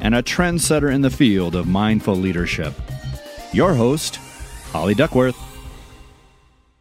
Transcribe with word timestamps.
and 0.00 0.14
a 0.14 0.22
trendsetter 0.22 0.92
in 0.92 1.02
the 1.02 1.10
field 1.10 1.54
of 1.54 1.66
mindful 1.66 2.14
leadership. 2.14 2.74
Your 3.52 3.74
host, 3.74 4.16
Holly 4.72 4.94
Duckworth. 4.94 5.36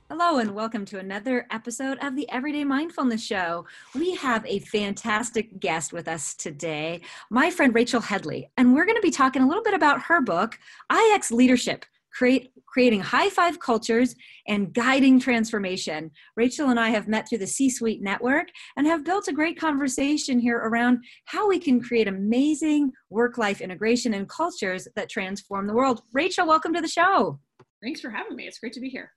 Hello, 0.10 0.40
and 0.40 0.56
welcome 0.56 0.86
to 0.86 1.00
another 1.00 1.48
episode 1.52 1.98
of 2.02 2.16
the 2.16 2.30
Everyday 2.30 2.64
Mindfulness 2.64 3.24
Show. 3.24 3.66
We 3.96 4.16
have 4.16 4.46
a 4.46 4.60
fantastic 4.60 5.60
guest 5.60 5.94
with 5.94 6.08
us 6.08 6.34
today, 6.34 7.02
my 7.30 7.52
friend 7.52 7.74
Rachel 7.74 8.02
Headley, 8.02 8.50
and 8.58 8.74
we're 8.74 8.86
going 8.86 8.98
to 8.98 9.02
be 9.02 9.12
talking 9.12 9.42
a 9.42 9.48
little 9.48 9.64
bit 9.64 9.74
about 9.74 10.02
her 10.04 10.22
book, 10.22 10.60
IX 10.92 11.32
Leadership 11.32 11.86
Create, 12.12 12.52
Creating 12.72 13.02
High 13.02 13.30
Five 13.30 13.60
Cultures 13.60 14.16
and 14.48 14.74
Guiding 14.74 15.20
Transformation. 15.20 16.12
Rachel 16.36 16.70
and 16.70 16.80
I 16.80 16.90
have 16.90 17.08
met 17.08 17.28
through 17.28 17.40
the 17.40 17.48
C 17.48 17.70
Suite 17.70 18.02
Network 18.02 18.48
and 18.78 18.86
have 18.86 19.04
built 19.04 19.28
a 19.28 19.34
great 19.34 19.60
conversation 19.60 20.40
here 20.40 20.58
around 20.58 21.00
how 21.26 21.48
we 21.48 21.60
can 21.60 21.82
create 21.82 22.08
amazing 22.08 22.92
work 23.10 23.38
life 23.38 23.62
integration 23.62 24.14
and 24.14 24.30
cultures 24.30 24.88
that 24.96 25.10
transform 25.10 25.68
the 25.68 25.74
world. 25.74 26.02
Rachel, 26.14 26.48
welcome 26.48 26.74
to 26.74 26.82
the 26.82 26.88
show. 26.88 27.40
Thanks 27.82 28.02
for 28.02 28.10
having 28.10 28.36
me. 28.36 28.46
It's 28.46 28.60
great 28.60 28.74
to 28.74 28.82
be 28.82 28.90
here. 28.90 29.12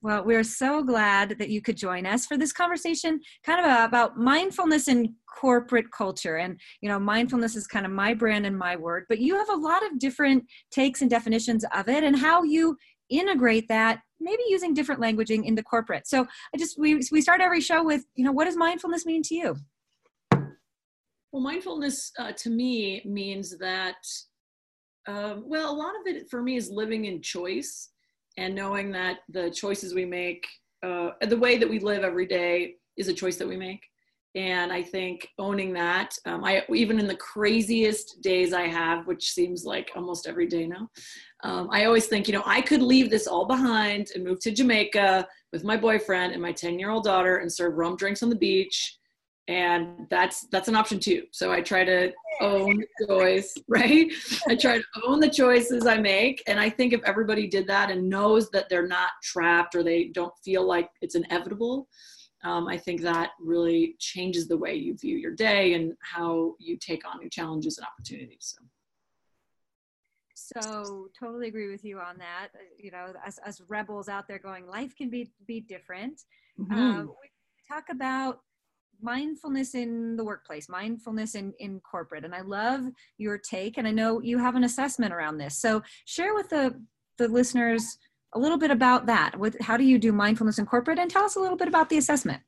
Well, 0.00 0.24
we're 0.24 0.44
so 0.44 0.84
glad 0.84 1.36
that 1.40 1.48
you 1.48 1.60
could 1.60 1.76
join 1.76 2.06
us 2.06 2.24
for 2.24 2.36
this 2.36 2.52
conversation 2.52 3.20
kind 3.44 3.64
of 3.64 3.88
about 3.88 4.16
mindfulness 4.16 4.86
in 4.86 5.16
corporate 5.26 5.90
culture. 5.90 6.36
And, 6.36 6.60
you 6.80 6.88
know, 6.88 7.00
mindfulness 7.00 7.56
is 7.56 7.66
kind 7.66 7.84
of 7.84 7.90
my 7.90 8.14
brand 8.14 8.46
and 8.46 8.56
my 8.56 8.76
word, 8.76 9.06
but 9.08 9.18
you 9.18 9.36
have 9.36 9.48
a 9.48 9.56
lot 9.56 9.84
of 9.84 9.98
different 9.98 10.44
takes 10.70 11.02
and 11.02 11.10
definitions 11.10 11.64
of 11.74 11.88
it 11.88 12.04
and 12.04 12.16
how 12.16 12.44
you 12.44 12.76
integrate 13.10 13.66
that 13.68 14.00
maybe 14.20 14.42
using 14.48 14.72
different 14.72 15.00
languaging 15.00 15.44
into 15.44 15.64
corporate. 15.64 16.06
So 16.06 16.26
I 16.54 16.58
just, 16.58 16.78
we, 16.78 17.00
we 17.10 17.20
start 17.20 17.40
every 17.40 17.60
show 17.60 17.82
with, 17.82 18.04
you 18.14 18.24
know, 18.24 18.32
what 18.32 18.44
does 18.44 18.56
mindfulness 18.56 19.04
mean 19.04 19.22
to 19.24 19.34
you? 19.34 19.56
Well, 21.32 21.42
mindfulness 21.42 22.12
uh, 22.18 22.32
to 22.32 22.50
me 22.50 23.02
means 23.04 23.58
that, 23.58 23.96
um, 25.08 25.44
well, 25.46 25.72
a 25.72 25.76
lot 25.76 25.94
of 26.00 26.06
it 26.06 26.30
for 26.30 26.40
me 26.40 26.56
is 26.56 26.70
living 26.70 27.06
in 27.06 27.20
choice 27.20 27.90
and 28.38 28.54
knowing 28.54 28.92
that 28.92 29.18
the 29.28 29.50
choices 29.50 29.94
we 29.94 30.04
make, 30.04 30.46
uh, 30.84 31.10
the 31.26 31.36
way 31.36 31.58
that 31.58 31.68
we 31.68 31.80
live 31.80 32.04
every 32.04 32.26
day 32.26 32.76
is 32.96 33.08
a 33.08 33.12
choice 33.12 33.36
that 33.36 33.48
we 33.48 33.56
make. 33.56 33.82
And 34.36 34.72
I 34.72 34.80
think 34.80 35.26
owning 35.38 35.72
that, 35.72 36.14
um, 36.24 36.44
I 36.44 36.62
even 36.72 37.00
in 37.00 37.08
the 37.08 37.16
craziest 37.16 38.22
days 38.22 38.52
I 38.52 38.68
have, 38.68 39.08
which 39.08 39.32
seems 39.32 39.64
like 39.64 39.90
almost 39.96 40.28
every 40.28 40.46
day 40.46 40.66
now, 40.66 40.88
um, 41.42 41.68
I 41.72 41.86
always 41.86 42.06
think, 42.06 42.28
you 42.28 42.34
know, 42.34 42.44
I 42.46 42.60
could 42.60 42.82
leave 42.82 43.10
this 43.10 43.26
all 43.26 43.46
behind 43.46 44.08
and 44.14 44.22
move 44.22 44.38
to 44.40 44.52
Jamaica 44.52 45.26
with 45.52 45.64
my 45.64 45.76
boyfriend 45.76 46.32
and 46.32 46.40
my 46.40 46.52
10 46.52 46.78
year 46.78 46.90
old 46.90 47.04
daughter 47.04 47.38
and 47.38 47.52
serve 47.52 47.74
rum 47.76 47.96
drinks 47.96 48.22
on 48.22 48.28
the 48.28 48.36
beach 48.36 48.97
and 49.48 50.06
that's 50.10 50.42
that's 50.52 50.68
an 50.68 50.76
option 50.76 51.00
too. 51.00 51.24
So 51.32 51.50
i 51.50 51.60
try 51.60 51.82
to 51.82 52.12
own 52.40 52.84
the 52.98 53.06
choice 53.06 53.56
right? 53.68 54.12
I 54.46 54.54
try 54.54 54.78
to 54.78 54.84
own 55.06 55.20
the 55.20 55.30
choices 55.30 55.86
i 55.86 55.96
make. 55.96 56.42
And 56.46 56.60
i 56.60 56.70
think 56.70 56.92
if 56.92 57.02
everybody 57.04 57.48
did 57.48 57.66
that 57.66 57.90
and 57.90 58.08
knows 58.08 58.50
that 58.50 58.68
they're 58.68 58.86
not 58.86 59.10
trapped 59.22 59.74
or 59.74 59.82
they 59.82 60.08
don't 60.08 60.32
feel 60.44 60.66
like 60.66 60.90
it's 61.00 61.14
inevitable 61.14 61.88
um, 62.44 62.68
i 62.68 62.76
think 62.76 63.00
that 63.00 63.30
really 63.40 63.96
changes 63.98 64.46
the 64.46 64.56
way 64.56 64.74
you 64.74 64.96
view 64.96 65.16
your 65.16 65.34
day 65.34 65.72
and 65.74 65.94
how 66.00 66.54
you 66.58 66.76
take 66.76 67.02
on 67.08 67.18
new 67.18 67.30
challenges 67.30 67.78
and 67.78 67.86
opportunities 67.86 68.54
so. 68.54 68.64
So 70.60 71.08
totally 71.18 71.48
agree 71.48 71.68
with 71.68 71.84
you 71.84 71.98
on 71.98 72.16
that. 72.18 72.48
You 72.78 72.92
know 72.92 73.12
as, 73.26 73.38
as 73.44 73.60
rebels 73.68 74.08
out 74.08 74.28
there 74.28 74.38
going 74.38 74.66
life 74.66 74.94
can 74.96 75.10
be 75.10 75.30
be 75.46 75.60
different. 75.60 76.22
Mm-hmm. 76.58 76.74
um, 76.74 77.06
we 77.20 77.28
talk 77.68 77.86
about 77.90 78.40
mindfulness 79.00 79.74
in 79.74 80.16
the 80.16 80.24
workplace 80.24 80.68
mindfulness 80.68 81.34
in 81.34 81.52
in 81.60 81.80
corporate 81.80 82.24
and 82.24 82.34
i 82.34 82.40
love 82.40 82.82
your 83.16 83.38
take 83.38 83.78
and 83.78 83.86
i 83.86 83.90
know 83.90 84.20
you 84.20 84.38
have 84.38 84.56
an 84.56 84.64
assessment 84.64 85.12
around 85.12 85.38
this. 85.38 85.58
So 85.58 85.82
share 86.04 86.34
with 86.34 86.48
the 86.48 86.80
the 87.18 87.28
listeners 87.28 87.98
a 88.34 88.38
little 88.38 88.58
bit 88.58 88.70
about 88.70 89.06
that. 89.06 89.38
With 89.38 89.60
how 89.60 89.76
do 89.76 89.84
you 89.84 89.98
do 89.98 90.12
mindfulness 90.12 90.58
in 90.58 90.66
corporate 90.66 90.98
and 90.98 91.10
tell 91.10 91.24
us 91.24 91.36
a 91.36 91.40
little 91.40 91.56
bit 91.56 91.68
about 91.68 91.88
the 91.88 91.98
assessment. 91.98 92.42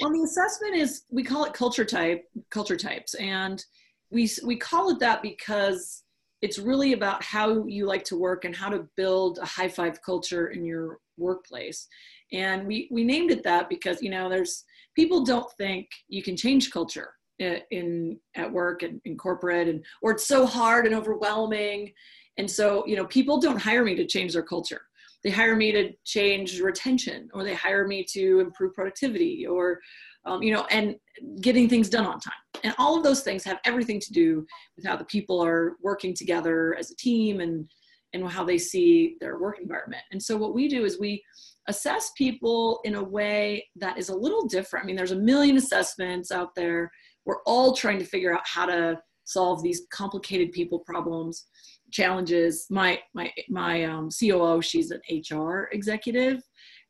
Well 0.00 0.12
the 0.12 0.22
assessment 0.22 0.76
is 0.76 1.02
we 1.10 1.22
call 1.22 1.44
it 1.44 1.52
culture 1.52 1.84
type 1.84 2.24
culture 2.50 2.76
types 2.76 3.14
and 3.14 3.62
we 4.10 4.30
we 4.44 4.56
call 4.56 4.90
it 4.90 4.98
that 5.00 5.22
because 5.22 6.04
it's 6.40 6.58
really 6.58 6.92
about 6.92 7.22
how 7.22 7.66
you 7.66 7.86
like 7.86 8.04
to 8.04 8.16
work 8.16 8.44
and 8.44 8.54
how 8.54 8.68
to 8.68 8.88
build 8.96 9.38
a 9.38 9.46
high 9.46 9.68
five 9.68 10.02
culture 10.02 10.48
in 10.48 10.64
your 10.64 10.98
workplace 11.16 11.86
and 12.32 12.66
we 12.66 12.88
we 12.90 13.04
named 13.04 13.30
it 13.30 13.42
that 13.44 13.68
because 13.68 14.02
you 14.02 14.10
know 14.10 14.28
there's 14.28 14.64
people 14.94 15.24
don't 15.24 15.50
think 15.58 15.88
you 16.08 16.22
can 16.22 16.36
change 16.36 16.70
culture 16.70 17.14
in, 17.38 17.60
in 17.70 18.18
at 18.36 18.50
work 18.50 18.82
and 18.82 19.00
in 19.04 19.16
corporate 19.16 19.68
and 19.68 19.84
or 20.02 20.12
it's 20.12 20.26
so 20.26 20.46
hard 20.46 20.86
and 20.86 20.94
overwhelming. 20.94 21.92
And 22.38 22.50
so 22.50 22.86
you 22.86 22.96
know 22.96 23.06
people 23.06 23.40
don't 23.40 23.60
hire 23.60 23.84
me 23.84 23.94
to 23.96 24.06
change 24.06 24.32
their 24.32 24.42
culture. 24.42 24.82
They 25.24 25.30
hire 25.30 25.54
me 25.54 25.70
to 25.72 25.92
change 26.04 26.60
retention 26.60 27.28
or 27.32 27.44
they 27.44 27.54
hire 27.54 27.86
me 27.86 28.04
to 28.12 28.40
improve 28.40 28.74
productivity 28.74 29.46
or 29.46 29.80
um, 30.24 30.42
you 30.42 30.52
know 30.52 30.66
and 30.70 30.96
getting 31.40 31.68
things 31.68 31.88
done 31.88 32.06
on 32.06 32.20
time. 32.20 32.34
And 32.64 32.74
all 32.78 32.96
of 32.96 33.02
those 33.02 33.22
things 33.22 33.44
have 33.44 33.58
everything 33.64 34.00
to 34.00 34.12
do 34.12 34.46
with 34.76 34.86
how 34.86 34.96
the 34.96 35.04
people 35.04 35.44
are 35.44 35.76
working 35.82 36.14
together 36.14 36.76
as 36.78 36.90
a 36.90 36.96
team 36.96 37.40
and 37.40 37.68
and 38.14 38.28
how 38.28 38.44
they 38.44 38.58
see 38.58 39.16
their 39.20 39.38
work 39.38 39.58
environment. 39.58 40.02
And 40.12 40.22
so 40.22 40.36
what 40.36 40.54
we 40.54 40.68
do 40.68 40.84
is 40.84 40.98
we 41.00 41.22
assess 41.68 42.10
people 42.16 42.80
in 42.84 42.96
a 42.96 43.02
way 43.02 43.68
that 43.76 43.98
is 43.98 44.08
a 44.08 44.14
little 44.14 44.46
different. 44.46 44.84
I 44.84 44.86
mean, 44.86 44.96
there's 44.96 45.12
a 45.12 45.16
million 45.16 45.56
assessments 45.56 46.32
out 46.32 46.54
there. 46.54 46.90
We're 47.24 47.42
all 47.46 47.74
trying 47.74 47.98
to 48.00 48.04
figure 48.04 48.34
out 48.34 48.42
how 48.44 48.66
to 48.66 48.98
solve 49.24 49.62
these 49.62 49.82
complicated 49.90 50.52
people 50.52 50.80
problems, 50.80 51.46
challenges. 51.92 52.66
My 52.70 52.98
my 53.14 53.32
my 53.48 53.84
um, 53.84 54.08
COO, 54.10 54.60
she's 54.60 54.90
an 54.90 55.00
HR 55.10 55.68
executive, 55.72 56.42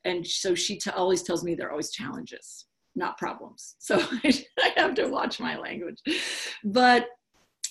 and 0.04 0.26
so 0.26 0.54
she 0.54 0.78
t- 0.78 0.90
always 0.90 1.22
tells 1.22 1.44
me 1.44 1.54
there 1.54 1.68
are 1.68 1.72
always 1.72 1.90
challenges, 1.90 2.66
not 2.94 3.18
problems. 3.18 3.76
So 3.78 4.02
I 4.24 4.72
have 4.76 4.94
to 4.94 5.08
watch 5.08 5.38
my 5.38 5.58
language, 5.58 5.98
but 6.64 7.06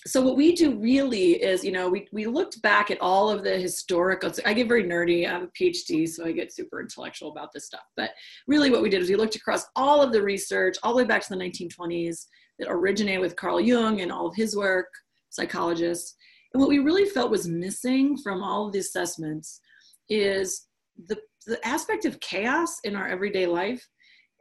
so 0.07 0.21
what 0.21 0.35
we 0.35 0.55
do 0.55 0.79
really 0.79 1.33
is 1.43 1.63
you 1.63 1.71
know 1.71 1.87
we, 1.87 2.07
we 2.11 2.25
looked 2.25 2.61
back 2.61 2.89
at 2.89 2.99
all 3.01 3.29
of 3.29 3.43
the 3.43 3.57
historical 3.57 4.31
i 4.45 4.53
get 4.53 4.67
very 4.67 4.83
nerdy 4.83 5.27
i 5.27 5.31
have 5.31 5.43
a 5.43 5.47
phd 5.47 6.09
so 6.09 6.25
i 6.25 6.31
get 6.31 6.53
super 6.53 6.81
intellectual 6.81 7.31
about 7.31 7.51
this 7.53 7.65
stuff. 7.65 7.81
But 7.95 8.11
really 8.47 8.71
what 8.71 8.81
we 8.81 8.89
did 8.89 9.01
is 9.01 9.09
we 9.09 9.15
looked 9.15 9.35
across 9.35 9.65
all 9.75 10.01
of 10.01 10.11
the 10.11 10.21
research 10.21 10.77
all 10.83 10.93
the 10.93 11.03
way 11.03 11.07
back 11.07 11.21
to 11.23 11.29
the 11.29 11.43
1920s 11.43 12.25
that 12.59 12.69
originated 12.69 13.21
with 13.21 13.35
carl 13.35 13.59
jung 13.59 14.01
and 14.01 14.11
all 14.11 14.27
of 14.27 14.35
his 14.35 14.55
work 14.55 14.87
psychologists. 15.29 16.15
And 16.53 16.59
what 16.59 16.69
we 16.69 16.79
really 16.79 17.05
felt 17.05 17.31
was 17.31 17.47
missing 17.47 18.17
from 18.17 18.43
all 18.43 18.67
of 18.67 18.73
the 18.73 18.79
assessments 18.79 19.61
is 20.09 20.67
the, 21.07 21.17
the 21.47 21.65
aspect 21.65 22.05
of 22.05 22.19
chaos 22.19 22.79
in 22.83 22.95
our 22.95 23.07
everyday 23.07 23.45
life 23.45 23.87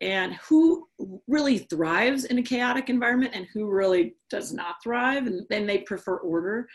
and 0.00 0.34
who 0.34 0.88
really 1.28 1.58
thrives 1.58 2.24
in 2.24 2.38
a 2.38 2.42
chaotic 2.42 2.88
environment 2.88 3.32
and 3.34 3.46
who 3.52 3.68
really 3.68 4.16
does 4.30 4.52
not 4.52 4.76
thrive 4.82 5.26
and 5.26 5.46
then 5.50 5.66
they 5.66 5.78
prefer 5.78 6.16
order. 6.18 6.66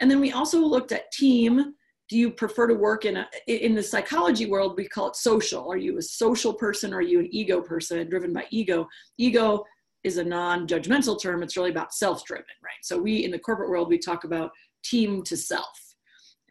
And 0.00 0.10
then 0.10 0.20
we 0.20 0.32
also 0.32 0.58
looked 0.58 0.92
at 0.92 1.12
team. 1.12 1.74
Do 2.08 2.18
you 2.18 2.30
prefer 2.30 2.66
to 2.66 2.74
work 2.74 3.04
in 3.04 3.16
a 3.16 3.26
in 3.46 3.74
the 3.74 3.82
psychology 3.82 4.46
world 4.46 4.76
we 4.76 4.88
call 4.88 5.08
it 5.08 5.16
social. 5.16 5.70
Are 5.70 5.76
you 5.76 5.98
a 5.98 6.02
social 6.02 6.52
person? 6.52 6.92
Or 6.92 6.98
are 6.98 7.02
you 7.02 7.20
an 7.20 7.28
ego 7.30 7.60
person? 7.60 8.08
Driven 8.10 8.32
by 8.32 8.46
ego. 8.50 8.88
Ego 9.18 9.64
is 10.02 10.18
a 10.18 10.24
non-judgmental 10.24 11.20
term. 11.20 11.42
It's 11.42 11.56
really 11.56 11.70
about 11.70 11.94
self-driven 11.94 12.44
right? 12.62 12.82
So 12.82 12.98
we 12.98 13.24
in 13.24 13.30
the 13.30 13.38
corporate 13.38 13.70
world 13.70 13.88
we 13.88 13.98
talk 13.98 14.24
about 14.24 14.50
team 14.82 15.22
to 15.22 15.36
self 15.36 15.94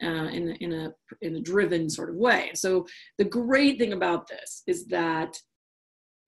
uh, 0.02 0.06
in, 0.06 0.50
in, 0.60 0.72
a, 0.72 0.92
in 1.22 1.36
a 1.36 1.40
driven 1.40 1.88
sort 1.88 2.10
of 2.10 2.16
way. 2.16 2.50
So 2.54 2.84
the 3.18 3.24
great 3.24 3.78
thing 3.78 3.92
about 3.92 4.26
this 4.26 4.62
is 4.66 4.86
that 4.86 5.36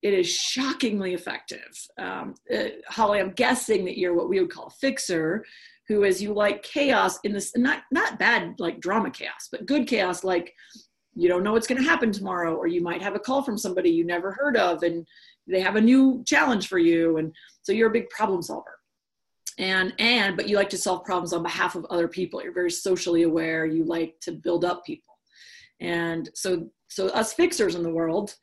it 0.01 0.13
is 0.13 0.29
shockingly 0.29 1.13
effective. 1.13 1.67
Um, 1.97 2.35
uh, 2.53 2.65
Holly, 2.87 3.19
I'm 3.19 3.31
guessing 3.31 3.85
that 3.85 3.97
you're 3.97 4.13
what 4.13 4.29
we 4.29 4.39
would 4.39 4.51
call 4.51 4.67
a 4.67 4.71
fixer, 4.71 5.43
who 5.87 6.03
is 6.03 6.21
you 6.21 6.33
like 6.33 6.63
chaos 6.63 7.19
in 7.23 7.33
this 7.33 7.55
not 7.55 7.83
not 7.91 8.19
bad 8.19 8.55
like 8.59 8.79
drama 8.79 9.09
chaos, 9.09 9.47
but 9.51 9.65
good 9.65 9.87
chaos 9.87 10.23
like 10.23 10.53
you 11.15 11.27
don't 11.27 11.43
know 11.43 11.53
what's 11.53 11.67
going 11.67 11.81
to 11.81 11.89
happen 11.89 12.11
tomorrow, 12.11 12.55
or 12.55 12.67
you 12.67 12.81
might 12.81 13.01
have 13.01 13.15
a 13.15 13.19
call 13.19 13.41
from 13.41 13.57
somebody 13.57 13.89
you 13.89 14.05
never 14.05 14.31
heard 14.31 14.55
of, 14.55 14.83
and 14.83 15.05
they 15.47 15.61
have 15.61 15.75
a 15.75 15.81
new 15.81 16.23
challenge 16.27 16.67
for 16.67 16.77
you, 16.77 17.17
and 17.17 17.33
so 17.63 17.71
you're 17.71 17.89
a 17.89 17.93
big 17.93 18.09
problem 18.09 18.41
solver. 18.41 18.77
And 19.57 19.93
and 19.97 20.37
but 20.37 20.47
you 20.47 20.57
like 20.57 20.69
to 20.69 20.77
solve 20.77 21.05
problems 21.05 21.33
on 21.33 21.41
behalf 21.41 21.75
of 21.75 21.85
other 21.85 22.07
people. 22.07 22.43
You're 22.43 22.53
very 22.53 22.69
socially 22.69 23.23
aware. 23.23 23.65
You 23.65 23.83
like 23.83 24.15
to 24.21 24.31
build 24.31 24.63
up 24.63 24.85
people. 24.85 25.15
And 25.79 26.29
so 26.35 26.69
so 26.87 27.07
us 27.07 27.33
fixers 27.33 27.75
in 27.75 27.81
the 27.81 27.89
world 27.89 28.35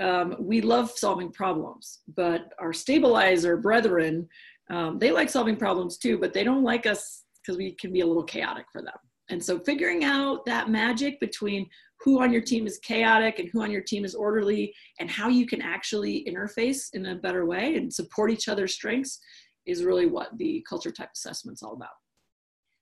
um, 0.00 0.36
we 0.38 0.60
love 0.60 0.90
solving 0.90 1.30
problems 1.30 2.00
but 2.16 2.52
our 2.58 2.72
stabilizer 2.72 3.56
brethren 3.56 4.28
um, 4.70 4.98
they 4.98 5.10
like 5.10 5.28
solving 5.28 5.56
problems 5.56 5.98
too 5.98 6.18
but 6.18 6.32
they 6.32 6.44
don't 6.44 6.64
like 6.64 6.86
us 6.86 7.24
because 7.40 7.56
we 7.56 7.72
can 7.72 7.92
be 7.92 8.00
a 8.00 8.06
little 8.06 8.24
chaotic 8.24 8.66
for 8.72 8.82
them 8.82 8.96
and 9.30 9.42
so 9.42 9.58
figuring 9.60 10.04
out 10.04 10.44
that 10.44 10.70
magic 10.70 11.20
between 11.20 11.68
who 12.00 12.22
on 12.22 12.32
your 12.32 12.42
team 12.42 12.66
is 12.66 12.78
chaotic 12.78 13.38
and 13.38 13.48
who 13.50 13.62
on 13.62 13.70
your 13.70 13.82
team 13.82 14.04
is 14.04 14.14
orderly 14.14 14.74
and 14.98 15.10
how 15.10 15.28
you 15.28 15.46
can 15.46 15.60
actually 15.60 16.26
interface 16.28 16.88
in 16.94 17.06
a 17.06 17.16
better 17.16 17.44
way 17.44 17.76
and 17.76 17.92
support 17.92 18.30
each 18.30 18.48
other's 18.48 18.74
strengths 18.74 19.20
is 19.66 19.84
really 19.84 20.06
what 20.06 20.36
the 20.38 20.64
culture 20.68 20.90
type 20.90 21.10
assessment's 21.14 21.62
all 21.62 21.74
about. 21.74 21.90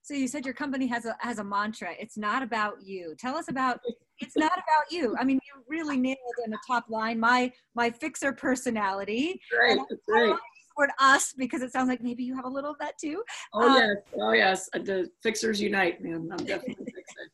So 0.08 0.14
you 0.14 0.26
said 0.26 0.46
your 0.46 0.55
company 0.55 0.87
has 0.87 1.05
a 1.05 1.14
has 1.20 1.38
a 1.38 1.44
mantra. 1.44 1.90
It's 2.00 2.16
not 2.16 2.43
about 2.43 2.82
you. 2.82 3.14
Tell 3.19 3.37
us 3.37 3.50
about 3.50 3.78
it's 4.20 4.38
not 4.38 4.52
about 4.55 4.90
you. 4.90 5.14
I 5.20 5.25
mean, 5.25 5.38
you 5.46 5.62
really 5.69 5.99
nailed 5.99 6.19
in 6.46 6.50
the 6.50 6.58
top 6.66 6.87
line 6.88 7.20
my 7.20 7.52
my 7.75 7.90
fixer 7.90 8.32
personality. 8.32 9.38
Right, 9.52 9.78
right. 10.08 10.34
Word 10.78 10.90
us 10.99 11.34
because 11.37 11.60
it 11.60 11.72
sounds 11.72 11.90
like 11.90 12.02
maybe 12.02 12.25
you 12.25 12.34
have 12.34 12.46
a 12.46 12.49
little 12.49 12.70
of 12.70 12.78
that 12.78 12.94
too. 12.99 13.22
Oh 13.52 13.69
um, 13.69 13.76
yes, 13.76 13.96
oh 14.14 14.32
yes. 14.32 14.70
The 14.72 15.10
fixers 15.22 15.60
unite, 15.60 16.02
man. 16.02 16.26
I'm 16.32 16.44
definitely 16.46 16.87
fixer. 16.87 17.20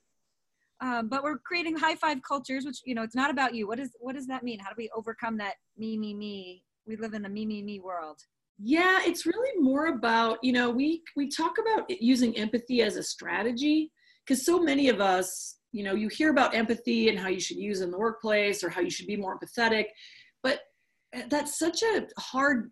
Um, 0.80 1.08
but 1.08 1.22
we're 1.22 1.38
creating 1.38 1.76
high 1.76 1.94
five 1.94 2.18
cultures, 2.26 2.66
which 2.66 2.80
you 2.84 2.96
know 2.96 3.02
it's 3.02 3.14
not 3.14 3.30
about 3.30 3.54
you. 3.54 3.68
What 3.68 3.78
is 3.78 3.90
what 4.00 4.16
does 4.16 4.26
that 4.26 4.42
mean? 4.42 4.58
How 4.58 4.68
do 4.68 4.74
we 4.76 4.90
overcome 4.94 5.38
that 5.38 5.54
me 5.78 5.96
me 5.96 6.12
me? 6.12 6.64
We 6.86 6.96
live 6.96 7.14
in 7.14 7.24
a 7.24 7.28
me 7.28 7.46
me 7.46 7.62
me 7.62 7.78
world 7.78 8.18
yeah 8.58 9.00
it's 9.04 9.26
really 9.26 9.60
more 9.60 9.86
about 9.86 10.38
you 10.42 10.52
know 10.52 10.70
we 10.70 11.02
we 11.16 11.28
talk 11.28 11.56
about 11.58 11.90
using 12.00 12.36
empathy 12.36 12.82
as 12.82 12.96
a 12.96 13.02
strategy 13.02 13.90
because 14.24 14.44
so 14.44 14.60
many 14.60 14.88
of 14.88 15.00
us 15.00 15.56
you 15.72 15.82
know 15.82 15.94
you 15.94 16.08
hear 16.08 16.30
about 16.30 16.54
empathy 16.54 17.08
and 17.08 17.18
how 17.18 17.28
you 17.28 17.40
should 17.40 17.56
use 17.56 17.80
in 17.80 17.90
the 17.90 17.98
workplace 17.98 18.62
or 18.62 18.68
how 18.68 18.80
you 18.80 18.90
should 18.90 19.08
be 19.08 19.16
more 19.16 19.38
empathetic 19.38 19.86
but 20.42 20.60
eh, 21.12 21.22
that's 21.28 21.58
such 21.58 21.82
a 21.82 22.06
hard 22.18 22.70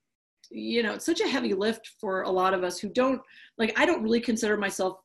you 0.50 0.82
know 0.82 0.94
it's 0.94 1.06
such 1.06 1.20
a 1.20 1.28
heavy 1.28 1.52
lift 1.52 1.90
for 2.00 2.22
a 2.22 2.30
lot 2.30 2.54
of 2.54 2.62
us 2.62 2.78
who 2.78 2.88
don't 2.88 3.20
like 3.58 3.76
i 3.78 3.84
don't 3.84 4.02
really 4.02 4.20
consider 4.20 4.56
myself 4.56 4.98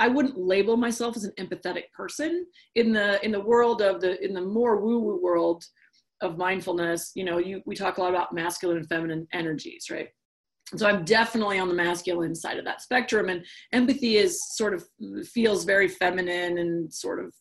i 0.00 0.08
wouldn't 0.08 0.36
label 0.36 0.76
myself 0.76 1.16
as 1.16 1.24
an 1.24 1.32
empathetic 1.38 1.84
person 1.92 2.44
in 2.74 2.92
the 2.92 3.24
in 3.24 3.30
the 3.30 3.40
world 3.40 3.82
of 3.82 4.00
the 4.00 4.22
in 4.24 4.34
the 4.34 4.40
more 4.40 4.80
woo 4.80 4.98
woo 4.98 5.20
world 5.22 5.64
of 6.20 6.38
mindfulness. 6.38 7.12
You 7.14 7.24
know 7.24 7.38
you 7.38 7.62
we 7.66 7.76
talk 7.76 7.98
a 7.98 8.00
lot 8.00 8.10
about 8.10 8.32
masculine 8.32 8.78
and 8.78 8.88
feminine 8.88 9.26
energies 9.32 9.88
right 9.90 10.08
so 10.76 10.86
i'm 10.86 11.04
definitely 11.04 11.58
on 11.58 11.68
the 11.68 11.74
masculine 11.74 12.34
side 12.34 12.58
of 12.58 12.64
that 12.64 12.80
spectrum 12.80 13.28
and 13.28 13.44
empathy 13.72 14.16
is 14.16 14.40
sort 14.56 14.74
of 14.74 14.84
feels 15.26 15.64
very 15.64 15.88
feminine 15.88 16.58
and 16.58 16.92
sort 16.92 17.22
of 17.22 17.34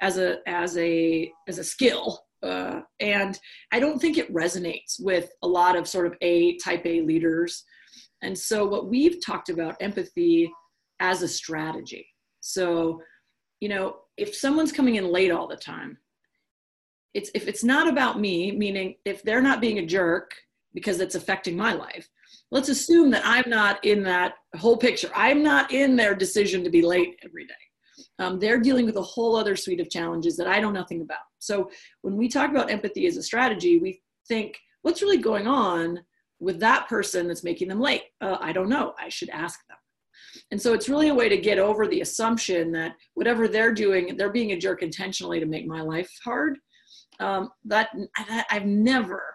as 0.00 0.18
a 0.18 0.38
as 0.46 0.76
a 0.78 1.30
as 1.48 1.58
a 1.58 1.64
skill 1.64 2.20
uh, 2.42 2.80
and 3.00 3.38
i 3.72 3.80
don't 3.80 4.00
think 4.00 4.18
it 4.18 4.32
resonates 4.32 5.00
with 5.00 5.30
a 5.42 5.48
lot 5.48 5.76
of 5.76 5.88
sort 5.88 6.06
of 6.06 6.14
a 6.20 6.56
type 6.58 6.84
a 6.86 7.00
leaders. 7.02 7.64
And 8.22 8.38
so 8.38 8.64
what 8.64 8.88
we've 8.88 9.18
talked 9.24 9.50
about 9.50 9.76
empathy 9.80 10.50
as 10.98 11.20
a 11.20 11.28
strategy. 11.28 12.06
So 12.40 13.00
you 13.64 13.70
know 13.70 13.96
if 14.18 14.34
someone's 14.34 14.72
coming 14.72 14.96
in 14.96 15.10
late 15.10 15.30
all 15.30 15.48
the 15.48 15.56
time 15.56 15.96
it's 17.14 17.30
if 17.34 17.48
it's 17.48 17.64
not 17.64 17.88
about 17.88 18.20
me 18.20 18.52
meaning 18.52 18.96
if 19.06 19.22
they're 19.22 19.40
not 19.40 19.62
being 19.62 19.78
a 19.78 19.86
jerk 19.86 20.34
because 20.74 21.00
it's 21.00 21.14
affecting 21.14 21.56
my 21.56 21.72
life 21.72 22.06
let's 22.54 22.68
assume 22.68 23.10
that 23.10 23.26
I'm 23.26 23.50
not 23.50 23.84
in 23.84 24.04
that 24.04 24.34
whole 24.56 24.76
picture. 24.76 25.10
I'm 25.14 25.42
not 25.42 25.72
in 25.72 25.96
their 25.96 26.14
decision 26.14 26.62
to 26.62 26.70
be 26.70 26.82
late 26.82 27.16
every 27.24 27.46
day. 27.46 27.54
Um, 28.20 28.38
they're 28.38 28.60
dealing 28.60 28.86
with 28.86 28.96
a 28.96 29.02
whole 29.02 29.34
other 29.34 29.56
suite 29.56 29.80
of 29.80 29.90
challenges 29.90 30.36
that 30.36 30.46
I 30.46 30.60
know 30.60 30.70
nothing 30.70 31.02
about. 31.02 31.18
So 31.40 31.68
when 32.02 32.16
we 32.16 32.28
talk 32.28 32.50
about 32.50 32.70
empathy 32.70 33.06
as 33.08 33.16
a 33.16 33.22
strategy, 33.24 33.78
we 33.78 34.00
think, 34.28 34.56
what's 34.82 35.02
really 35.02 35.18
going 35.18 35.48
on 35.48 35.98
with 36.38 36.60
that 36.60 36.88
person 36.88 37.26
that's 37.26 37.42
making 37.42 37.68
them 37.68 37.80
late? 37.80 38.04
Uh, 38.20 38.36
I 38.40 38.52
don't 38.52 38.68
know. 38.68 38.94
I 39.00 39.08
should 39.08 39.30
ask 39.30 39.58
them. 39.66 39.78
And 40.52 40.62
so 40.62 40.74
it's 40.74 40.88
really 40.88 41.08
a 41.08 41.14
way 41.14 41.28
to 41.28 41.36
get 41.36 41.58
over 41.58 41.88
the 41.88 42.02
assumption 42.02 42.70
that 42.72 42.94
whatever 43.14 43.48
they're 43.48 43.74
doing, 43.74 44.16
they're 44.16 44.30
being 44.30 44.52
a 44.52 44.58
jerk 44.58 44.80
intentionally 44.80 45.40
to 45.40 45.46
make 45.46 45.66
my 45.66 45.80
life 45.80 46.10
hard. 46.24 46.58
Um, 47.18 47.50
that, 47.64 47.88
that 48.28 48.46
I've 48.50 48.66
never 48.66 49.33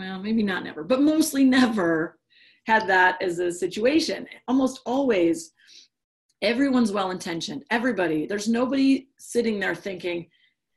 well, 0.00 0.18
maybe 0.18 0.42
not 0.42 0.64
never, 0.64 0.82
but 0.82 1.02
mostly 1.02 1.44
never 1.44 2.18
had 2.66 2.86
that 2.86 3.20
as 3.22 3.38
a 3.38 3.52
situation. 3.52 4.26
Almost 4.48 4.80
always, 4.86 5.52
everyone's 6.40 6.90
well 6.90 7.10
intentioned. 7.10 7.64
Everybody, 7.70 8.26
there's 8.26 8.48
nobody 8.48 9.08
sitting 9.18 9.60
there 9.60 9.74
thinking, 9.74 10.26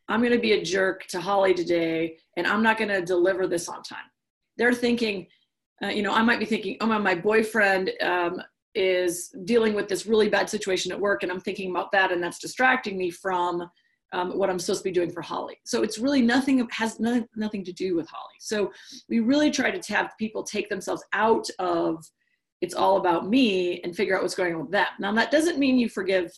I'm 0.09 0.19
going 0.19 0.33
to 0.33 0.39
be 0.39 0.51
a 0.51 0.63
jerk 0.63 1.07
to 1.07 1.21
Holly 1.21 1.53
today 1.53 2.17
and 2.35 2.45
I'm 2.45 2.61
not 2.61 2.77
going 2.77 2.89
to 2.89 3.01
deliver 3.01 3.47
this 3.47 3.69
on 3.69 3.81
time. 3.81 4.09
They're 4.57 4.73
thinking, 4.73 5.27
uh, 5.81 5.87
you 5.87 6.03
know, 6.03 6.13
I 6.13 6.21
might 6.21 6.39
be 6.39 6.45
thinking, 6.45 6.75
oh, 6.81 6.85
my, 6.85 6.97
my 6.97 7.15
boyfriend 7.15 7.91
um, 8.01 8.41
is 8.75 9.33
dealing 9.45 9.73
with 9.73 9.87
this 9.87 10.05
really 10.05 10.27
bad 10.27 10.49
situation 10.49 10.91
at 10.91 10.99
work 10.99 11.23
and 11.23 11.31
I'm 11.31 11.39
thinking 11.39 11.71
about 11.71 11.93
that 11.93 12.11
and 12.11 12.21
that's 12.21 12.39
distracting 12.39 12.97
me 12.97 13.09
from 13.09 13.69
um, 14.13 14.37
what 14.37 14.49
I'm 14.49 14.59
supposed 14.59 14.81
to 14.81 14.89
be 14.89 14.91
doing 14.91 15.11
for 15.11 15.21
Holly. 15.21 15.57
So 15.65 15.83
it's 15.83 15.97
really 15.97 16.21
nothing 16.21 16.65
has 16.71 16.99
no, 16.99 17.25
nothing 17.35 17.63
to 17.65 17.73
do 17.73 17.95
with 17.95 18.07
Holly. 18.07 18.35
So 18.39 18.71
we 19.09 19.19
really 19.19 19.51
try 19.51 19.71
to 19.71 19.93
have 19.93 20.11
people 20.19 20.43
take 20.43 20.69
themselves 20.69 21.03
out 21.13 21.47
of 21.59 22.05
it's 22.61 22.75
all 22.75 22.97
about 22.97 23.27
me 23.27 23.81
and 23.81 23.95
figure 23.95 24.15
out 24.15 24.21
what's 24.21 24.35
going 24.35 24.53
on 24.53 24.61
with 24.61 24.71
them. 24.71 24.87
Now 24.99 25.11
that 25.13 25.31
doesn't 25.31 25.59
mean 25.59 25.77
you 25.77 25.89
forgive 25.89 26.31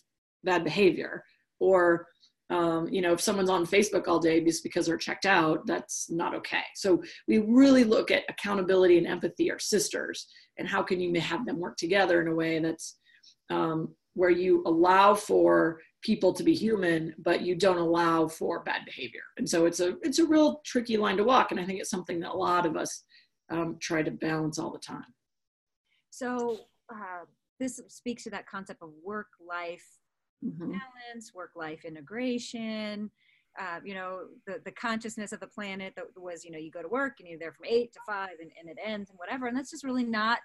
bad 0.44 0.63
behavior 0.63 1.24
or 1.60 2.08
um, 2.50 2.88
you 2.89 3.01
know 3.01 3.13
if 3.13 3.22
someone's 3.22 3.50
on 3.50 3.65
Facebook 3.65 4.08
all 4.08 4.20
day 4.20 4.39
just 4.44 4.63
because 4.63 4.86
they're 4.86 4.98
checked 4.98 5.25
out, 5.25 5.67
that's 5.67 6.10
not 6.10 6.34
okay. 6.36 6.63
So 6.75 7.03
we 7.27 7.39
really 7.39 7.84
look 7.84 8.10
at 8.10 8.24
accountability 8.29 8.98
and 8.98 9.08
empathy 9.08 9.51
are 9.51 9.60
sisters 9.60 10.27
and 10.58 10.67
how 10.67 10.82
can 10.82 11.00
you 11.00 11.20
have 11.20 11.46
them 11.46 11.60
work 11.60 11.75
together 11.77 12.22
in 12.22 12.27
a 12.27 12.36
way 12.36 12.60
that's 12.60 12.98
um, 13.50 13.94
where 14.15 14.29
you 14.29 14.63
allow 14.65 15.13
for 15.13 15.79
people 16.01 16.34
to 16.34 16.43
be 16.43 16.53
human 16.53 17.13
but 17.19 17.41
you 17.41 17.55
don't 17.55 17.77
allow 17.77 18.27
for 18.27 18.63
bad 18.63 18.81
behavior. 18.86 19.24
And 19.38 19.48
so 19.48 19.65
it's 19.65 19.79
a 19.79 19.98
it's 20.01 20.19
a 20.19 20.25
real 20.25 20.62
tricky 20.65 20.98
line 20.98 21.17
to 21.17 21.24
walk. 21.24 21.51
And 21.51 21.60
i 21.60 21.65
think 21.65 21.79
it's 21.79 21.89
something 21.89 22.19
that 22.22 22.31
a 22.31 22.38
lot 22.38 22.65
of 22.65 22.75
us 22.75 23.03
um, 23.51 23.77
try 23.79 24.01
to 24.01 24.12
balance 24.12 24.57
all 24.57 24.72
the 24.72 24.79
time. 24.79 25.13
So 26.10 26.60
uh, 26.91 27.25
this 27.60 27.81
speaks 27.88 28.24
to 28.24 28.29
that 28.31 28.48
concept 28.48 28.81
of 28.81 28.89
work 29.03 29.27
life 29.45 29.86
mm-hmm. 30.43 30.72
balance 30.72 31.34
work 31.34 31.51
life 31.55 31.86
integration. 31.86 33.12
Uh, 33.60 33.79
you 33.86 33.93
know 33.93 34.24
the, 34.45 34.60
the 34.65 34.72
consciousness 34.72 35.31
of 35.31 35.39
the 35.39 35.48
planet 35.48 35.93
that 35.95 36.05
was 36.17 36.43
you 36.43 36.51
know 36.51 36.57
you 36.57 36.69
go 36.69 36.81
to 36.81 36.89
work 36.89 37.13
and 37.19 37.29
you're 37.29 37.39
there 37.39 37.53
from 37.53 37.65
eight 37.65 37.93
to 37.93 38.00
five 38.05 38.31
and, 38.41 38.51
and 38.60 38.69
it 38.69 38.77
ends 38.84 39.10
and 39.10 39.17
whatever. 39.17 39.48
And 39.48 39.57
that's 39.57 39.72
just 39.72 39.84
really 39.84 40.03
not 40.03 40.41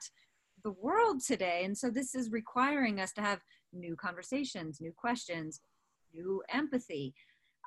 the 0.62 0.72
world 0.72 1.20
today. 1.24 1.62
And 1.64 1.76
so 1.76 1.90
this 1.90 2.14
is 2.14 2.30
requiring 2.30 3.00
us 3.00 3.12
to 3.12 3.20
have 3.20 3.40
new 3.72 3.96
conversations, 3.96 4.80
new 4.80 4.92
questions, 4.96 5.60
new 6.12 6.42
empathy. 6.50 7.14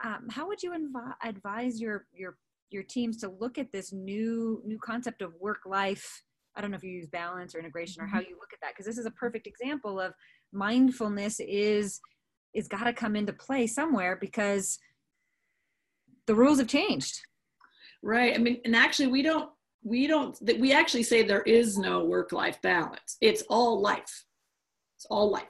Um, 0.03 0.27
how 0.29 0.47
would 0.47 0.61
you 0.61 0.71
inv- 0.71 1.15
advise 1.23 1.79
your 1.79 2.05
your 2.13 2.37
your 2.69 2.83
teams 2.83 3.17
to 3.17 3.29
look 3.29 3.57
at 3.57 3.71
this 3.71 3.93
new 3.93 4.61
new 4.65 4.79
concept 4.79 5.21
of 5.21 5.33
work 5.39 5.61
life? 5.65 6.23
I 6.55 6.61
don't 6.61 6.71
know 6.71 6.77
if 6.77 6.83
you 6.83 6.91
use 6.91 7.07
balance 7.07 7.55
or 7.55 7.59
integration 7.59 8.03
or 8.03 8.07
how 8.07 8.19
mm-hmm. 8.19 8.29
you 8.29 8.35
look 8.35 8.53
at 8.53 8.59
that 8.61 8.73
because 8.73 8.85
this 8.85 8.97
is 8.97 9.05
a 9.05 9.11
perfect 9.11 9.47
example 9.47 9.99
of 9.99 10.13
mindfulness 10.51 11.39
is 11.39 11.99
is 12.53 12.67
got 12.67 12.83
to 12.83 12.93
come 12.93 13.15
into 13.15 13.33
play 13.33 13.65
somewhere 13.65 14.15
because 14.19 14.77
the 16.27 16.35
rules 16.35 16.59
have 16.59 16.67
changed. 16.67 17.19
Right. 18.01 18.35
I 18.35 18.37
mean, 18.37 18.59
and 18.65 18.75
actually, 18.75 19.07
we 19.07 19.21
don't 19.21 19.49
we 19.83 20.07
don't 20.07 20.37
we 20.59 20.73
actually 20.73 21.03
say 21.03 21.23
there 21.23 21.41
is 21.41 21.77
no 21.77 22.05
work 22.05 22.31
life 22.31 22.61
balance. 22.61 23.17
It's 23.21 23.43
all 23.49 23.81
life. 23.81 24.25
It's 24.97 25.05
all 25.09 25.31
life. 25.31 25.43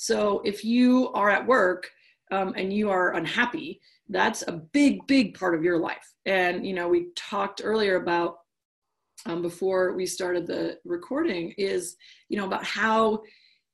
So 0.00 0.40
if 0.46 0.64
you 0.64 1.10
are 1.12 1.28
at 1.28 1.46
work 1.46 1.90
um, 2.32 2.54
and 2.56 2.72
you 2.72 2.88
are 2.88 3.16
unhappy, 3.16 3.82
that's 4.08 4.42
a 4.48 4.52
big, 4.52 5.06
big 5.06 5.38
part 5.38 5.54
of 5.54 5.62
your 5.62 5.78
life. 5.78 6.14
And, 6.24 6.66
you 6.66 6.72
know, 6.72 6.88
we 6.88 7.08
talked 7.16 7.60
earlier 7.62 7.96
about 7.96 8.38
um, 9.26 9.42
before 9.42 9.92
we 9.92 10.06
started 10.06 10.46
the 10.46 10.78
recording 10.86 11.52
is, 11.58 11.96
you 12.30 12.38
know, 12.38 12.46
about 12.46 12.64
how 12.64 13.20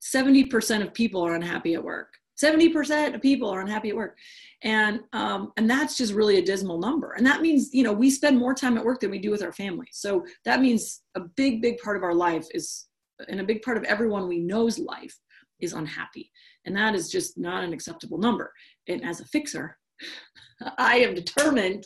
70% 0.02 0.83
of 0.83 0.92
people 0.92 1.23
are 1.23 1.37
unhappy 1.37 1.75
at 1.75 1.85
work. 1.85 2.14
70% 2.42 3.14
of 3.14 3.23
people 3.23 3.49
are 3.49 3.61
unhappy 3.61 3.90
at 3.90 3.97
work. 3.97 4.18
And 4.62 5.02
um, 5.12 5.52
and 5.56 5.71
that's 5.71 5.97
just 5.97 6.12
really 6.12 6.38
a 6.38 6.45
dismal 6.45 6.80
number. 6.80 7.12
And 7.12 7.25
that 7.25 7.40
means 7.40 7.73
you 7.73 7.85
know 7.85 7.92
we 7.92 8.11
spend 8.11 8.37
more 8.37 8.52
time 8.52 8.76
at 8.76 8.85
work 8.85 8.99
than 8.99 9.12
we 9.12 9.21
do 9.21 9.30
with 9.30 9.42
our 9.45 9.52
families 9.52 9.92
so 9.92 10.26
that 10.45 10.61
means 10.61 11.02
a 11.14 11.21
big 11.21 11.62
big 11.62 11.78
part 11.78 11.97
of 11.97 12.02
our 12.02 12.14
life 12.14 12.47
is 12.52 12.88
and 13.28 13.40
a 13.40 13.45
big 13.45 13.62
part 13.62 13.76
of 13.76 13.85
everyone 13.85 14.28
we 14.28 14.38
know's 14.38 14.78
life 14.78 15.18
is 15.60 15.72
unhappy 15.72 16.30
and 16.64 16.76
that 16.76 16.94
is 16.94 17.10
just 17.10 17.38
not 17.38 17.64
an 17.64 17.72
acceptable 17.72 18.18
number 18.18 18.52
and 18.88 19.04
as 19.04 19.20
a 19.20 19.25
fixer 19.26 19.76
i 20.78 20.96
am 20.96 21.14
determined 21.14 21.84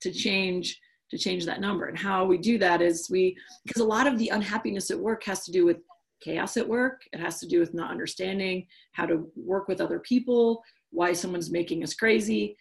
to 0.00 0.12
change 0.12 0.78
to 1.10 1.18
change 1.18 1.44
that 1.44 1.60
number 1.60 1.86
and 1.86 1.98
how 1.98 2.24
we 2.24 2.38
do 2.38 2.58
that 2.58 2.82
is 2.82 3.08
we 3.10 3.36
because 3.64 3.82
a 3.82 3.86
lot 3.86 4.06
of 4.06 4.18
the 4.18 4.28
unhappiness 4.30 4.90
at 4.90 4.98
work 4.98 5.22
has 5.24 5.44
to 5.44 5.52
do 5.52 5.64
with 5.64 5.78
chaos 6.24 6.56
at 6.56 6.68
work. 6.68 7.02
It 7.12 7.20
has 7.20 7.38
to 7.40 7.46
do 7.46 7.60
with 7.60 7.74
not 7.74 7.90
understanding 7.90 8.66
how 8.92 9.06
to 9.06 9.30
work 9.36 9.68
with 9.68 9.80
other 9.80 9.98
people, 10.00 10.62
why 10.90 11.12
someone's 11.12 11.50
making 11.50 11.84
us 11.84 11.94
crazy, 11.94 12.56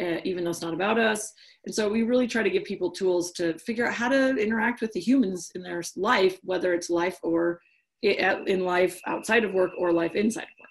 uh, 0.00 0.18
even 0.24 0.42
though 0.42 0.50
it's 0.50 0.62
not 0.62 0.74
about 0.74 0.98
us. 0.98 1.32
And 1.64 1.74
so 1.74 1.88
we 1.88 2.02
really 2.02 2.26
try 2.26 2.42
to 2.42 2.50
give 2.50 2.64
people 2.64 2.90
tools 2.90 3.32
to 3.32 3.56
figure 3.58 3.86
out 3.86 3.94
how 3.94 4.08
to 4.08 4.36
interact 4.36 4.80
with 4.80 4.92
the 4.92 5.00
humans 5.00 5.50
in 5.54 5.62
their 5.62 5.82
life, 5.96 6.38
whether 6.42 6.74
it's 6.74 6.90
life 6.90 7.18
or 7.22 7.60
in 8.04 8.64
life 8.64 9.00
outside 9.06 9.44
of 9.44 9.52
work 9.52 9.72
or 9.78 9.92
life 9.92 10.14
inside 10.14 10.42
of 10.42 10.48
work. 10.60 10.70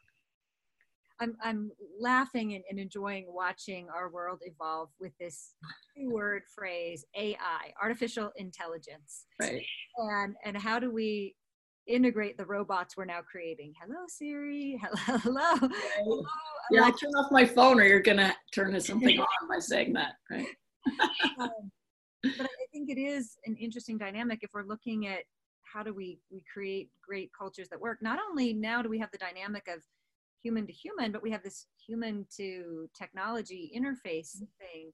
I'm, 1.19 1.37
I'm 1.41 1.71
laughing 1.99 2.53
and, 2.53 2.63
and 2.69 2.79
enjoying 2.79 3.25
watching 3.29 3.87
our 3.95 4.09
world 4.09 4.39
evolve 4.43 4.89
with 4.99 5.13
this 5.19 5.53
word 5.97 6.43
phrase 6.53 7.05
AI, 7.15 7.73
artificial 7.81 8.31
intelligence. 8.35 9.25
Right. 9.39 9.63
And, 9.97 10.35
and 10.43 10.57
how 10.57 10.79
do 10.79 10.91
we 10.91 11.35
integrate 11.87 12.37
the 12.37 12.45
robots 12.45 12.95
we're 12.95 13.05
now 13.05 13.19
creating. 13.21 13.73
Hello, 13.81 14.05
Siri. 14.07 14.79
Hello. 14.95 15.17
Hello. 15.17 15.69
hello. 15.97 16.23
Yeah, 16.71 16.83
I 16.83 16.91
turn 16.91 17.11
off 17.17 17.31
my 17.31 17.45
phone 17.45 17.79
or 17.79 17.83
you're 17.83 18.01
going 18.01 18.17
to 18.17 18.33
turn 18.53 18.79
something 18.79 19.19
on 19.19 19.47
by 19.49 19.59
saying 19.59 19.93
that, 19.93 20.13
right? 20.31 20.47
um, 21.39 21.71
but 22.23 22.45
I 22.45 22.65
think 22.71 22.89
it 22.89 22.97
is 22.97 23.35
an 23.45 23.57
interesting 23.57 23.97
dynamic 23.97 24.39
if 24.43 24.51
we're 24.53 24.63
looking 24.63 25.07
at 25.07 25.23
how 25.73 25.83
do 25.83 25.93
we, 25.93 26.19
we 26.31 26.43
create 26.51 26.89
great 27.05 27.31
cultures 27.37 27.69
that 27.69 27.79
work. 27.79 28.01
Not 28.01 28.19
only 28.29 28.53
now 28.53 28.81
do 28.81 28.89
we 28.89 28.99
have 28.99 29.11
the 29.11 29.17
dynamic 29.17 29.67
of 29.67 29.81
human 30.43 30.67
to 30.67 30.73
human, 30.73 31.11
but 31.11 31.23
we 31.23 31.31
have 31.31 31.43
this 31.43 31.65
human 31.85 32.25
to 32.37 32.89
technology 32.97 33.71
interface 33.75 34.37
mm-hmm. 34.37 34.45
thing. 34.59 34.91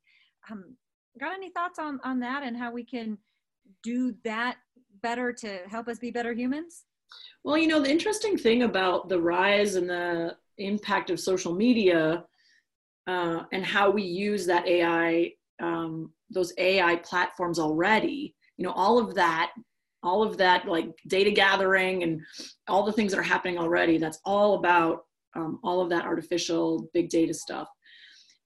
Um, 0.50 0.76
got 1.20 1.34
any 1.34 1.50
thoughts 1.50 1.80
on, 1.80 2.00
on 2.04 2.20
that 2.22 2.44
and 2.44 2.56
how 2.56 2.72
we 2.72 2.84
can 2.84 3.18
do 3.84 4.16
that 4.24 4.58
better 5.02 5.34
to 5.34 5.60
help 5.68 5.88
us 5.88 6.00
be 6.00 6.12
better 6.12 6.34
humans? 6.34 6.86
Well, 7.44 7.58
you 7.58 7.68
know, 7.68 7.82
the 7.82 7.92
interesting 7.92 8.38
thing 8.38 8.64
about 8.64 9.10
the 9.10 9.20
rise 9.20 9.76
and 9.76 9.90
the 9.90 10.36
impact 10.58 11.10
of 11.10 11.20
social 11.20 11.54
media 11.54 12.26
uh, 13.08 13.44
and 13.52 13.66
how 13.66 13.90
we 13.90 14.04
use 14.04 14.46
that 14.46 14.68
AI, 14.68 15.32
um, 15.62 16.14
those 16.30 16.54
AI 16.58 16.98
platforms 16.98 17.58
already, 17.58 18.36
you 18.58 18.66
know, 18.66 18.74
all 18.74 19.00
of 19.00 19.16
that, 19.16 19.52
all 20.04 20.24
of 20.24 20.38
that 20.38 20.68
like 20.68 20.90
data 21.08 21.32
gathering 21.32 22.04
and 22.04 22.22
all 22.68 22.84
the 22.84 22.92
things 22.92 23.12
that 23.12 23.20
are 23.20 23.24
happening 23.24 23.58
already, 23.58 23.98
that's 23.98 24.20
all 24.26 24.56
about 24.56 25.02
um, 25.36 25.60
all 25.64 25.82
of 25.82 25.90
that 25.90 26.06
artificial 26.06 26.90
big 26.94 27.10
data 27.10 27.34
stuff. 27.34 27.68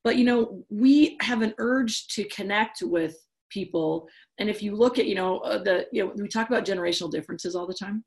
But, 0.03 0.17
you 0.17 0.25
know, 0.25 0.65
we 0.69 1.17
have 1.21 1.41
an 1.41 1.53
urge 1.59 2.07
to 2.07 2.25
connect 2.25 2.81
with 2.81 3.15
people. 3.53 4.07
And 4.39 4.49
if 4.49 4.61
you 4.61 4.75
look 4.75 4.99
at 4.99 5.05
you 5.05 5.15
know 5.15 5.37
uh, 5.39 5.61
the 5.61 5.85
you 5.91 6.03
know 6.03 6.11
we 6.15 6.27
talk 6.27 6.49
about 6.49 6.65
generational 6.65 7.11
differences 7.11 7.55
all 7.55 7.67
the 7.67 7.73
time 7.73 8.03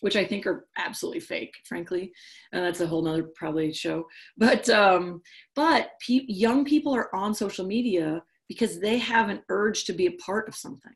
which 0.00 0.16
i 0.16 0.24
think 0.24 0.44
are 0.46 0.66
absolutely 0.76 1.20
fake 1.20 1.54
frankly. 1.64 2.12
And 2.52 2.64
that's 2.64 2.80
a 2.80 2.86
whole 2.86 3.02
nother 3.02 3.28
probably 3.34 3.72
show. 3.72 4.06
But 4.36 4.68
um 4.68 5.22
but 5.54 5.90
pe- 6.04 6.26
young 6.26 6.64
people 6.64 6.94
are 6.94 7.14
on 7.14 7.34
social 7.34 7.64
media 7.64 8.22
because 8.48 8.80
they 8.80 8.98
have 8.98 9.28
an 9.30 9.42
urge 9.48 9.84
to 9.84 9.92
be 9.92 10.06
a 10.06 10.16
part 10.26 10.48
of 10.48 10.56
something 10.56 10.92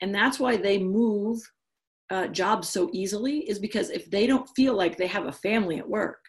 and 0.00 0.14
that's 0.14 0.38
why 0.38 0.56
they 0.56 0.78
move 0.78 1.40
uh, 2.10 2.26
jobs 2.28 2.68
so 2.68 2.90
easily 2.92 3.38
is 3.48 3.58
because 3.58 3.90
if 3.90 4.10
they 4.10 4.26
don't 4.26 4.48
feel 4.54 4.74
like 4.74 4.96
they 4.96 5.06
have 5.06 5.26
a 5.26 5.32
family 5.32 5.78
at 5.78 5.88
work 5.88 6.20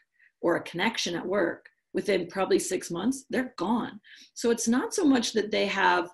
or 0.41 0.55
a 0.55 0.63
connection 0.63 1.15
at 1.15 1.25
work 1.25 1.65
within 1.93 2.27
probably 2.27 2.59
six 2.59 2.91
months 2.91 3.25
they're 3.29 3.53
gone. 3.57 3.99
So 4.33 4.51
it's 4.51 4.67
not 4.67 4.93
so 4.93 5.05
much 5.05 5.33
that 5.33 5.51
they 5.51 5.65
have 5.65 6.09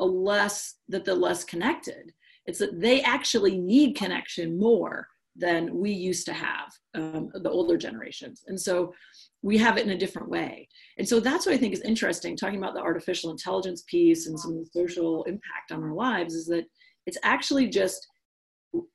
a 0.00 0.04
less 0.04 0.76
that 0.88 1.04
they're 1.04 1.14
less 1.14 1.44
connected. 1.44 2.12
It's 2.46 2.58
that 2.58 2.80
they 2.80 3.02
actually 3.02 3.58
need 3.58 3.96
connection 3.96 4.58
more 4.58 5.06
than 5.36 5.76
we 5.76 5.90
used 5.90 6.26
to 6.26 6.32
have 6.32 6.72
um, 6.94 7.30
the 7.34 7.50
older 7.50 7.76
generations. 7.76 8.44
And 8.46 8.60
so 8.60 8.94
we 9.42 9.58
have 9.58 9.76
it 9.76 9.84
in 9.84 9.92
a 9.92 9.98
different 9.98 10.28
way. 10.28 10.68
And 10.98 11.08
so 11.08 11.20
that's 11.20 11.44
what 11.46 11.54
i 11.54 11.58
think 11.58 11.72
is 11.72 11.80
interesting 11.80 12.36
talking 12.36 12.58
about 12.58 12.74
the 12.74 12.80
artificial 12.80 13.30
intelligence 13.30 13.82
piece 13.86 14.26
and 14.26 14.38
some 14.38 14.52
of 14.52 14.58
the 14.58 14.70
social 14.72 15.24
impact 15.24 15.72
on 15.72 15.82
our 15.82 15.94
lives 15.94 16.34
is 16.34 16.46
that 16.46 16.64
it's 17.06 17.18
actually 17.22 17.68
just 17.68 18.06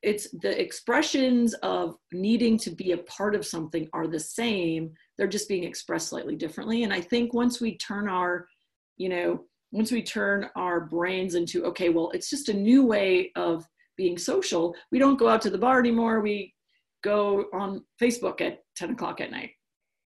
it's 0.01 0.29
the 0.41 0.59
expressions 0.59 1.53
of 1.55 1.95
needing 2.11 2.57
to 2.57 2.71
be 2.71 2.91
a 2.91 2.97
part 2.99 3.35
of 3.35 3.45
something 3.45 3.87
are 3.93 4.07
the 4.07 4.19
same. 4.19 4.91
They're 5.17 5.27
just 5.27 5.47
being 5.47 5.63
expressed 5.63 6.09
slightly 6.09 6.35
differently. 6.35 6.83
And 6.83 6.93
i 6.93 7.01
think 7.01 7.33
once 7.33 7.61
we 7.61 7.77
turn 7.77 8.09
our 8.09 8.47
you 8.97 9.09
know 9.09 9.45
once 9.71 9.91
we 9.91 10.01
turn 10.01 10.49
our 10.55 10.81
brains 10.81 11.35
into 11.35 11.63
okay 11.65 11.89
well 11.89 12.09
it's 12.11 12.29
just 12.29 12.49
a 12.49 12.53
new 12.53 12.85
way 12.85 13.31
of 13.35 13.65
being 13.95 14.17
social 14.17 14.75
we 14.91 14.99
don't 14.99 15.19
go 15.19 15.29
out 15.29 15.41
to 15.43 15.49
the 15.49 15.57
bar 15.57 15.79
anymore. 15.79 16.21
We 16.21 16.53
go 17.03 17.45
on 17.53 17.83
facebook 18.01 18.41
at 18.41 18.59
10 18.75 18.91
o'clock 18.91 19.21
at 19.21 19.31
night. 19.31 19.51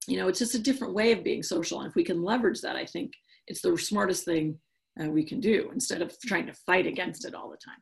You 0.08 0.18
know 0.18 0.28
it's 0.28 0.40
just 0.40 0.56
a 0.56 0.60
different 0.60 0.94
way 0.94 1.12
of 1.12 1.24
being 1.24 1.44
social. 1.44 1.80
And 1.82 1.90
if 1.90 1.96
we 1.96 2.04
can 2.04 2.24
leverage 2.24 2.62
that 2.62 2.76
i 2.76 2.86
think 2.86 3.12
it's 3.48 3.62
the 3.62 3.78
smartest 3.78 4.26
thing 4.26 4.60
uh, 5.02 5.10
we 5.10 5.24
can 5.24 5.40
do 5.40 5.70
instead 5.74 6.02
of 6.02 6.16
trying 6.26 6.46
to 6.48 6.54
fight 6.54 6.88
against 6.88 7.26
it 7.26 7.36
all 7.36 7.50
the 7.50 7.58
time 7.58 7.82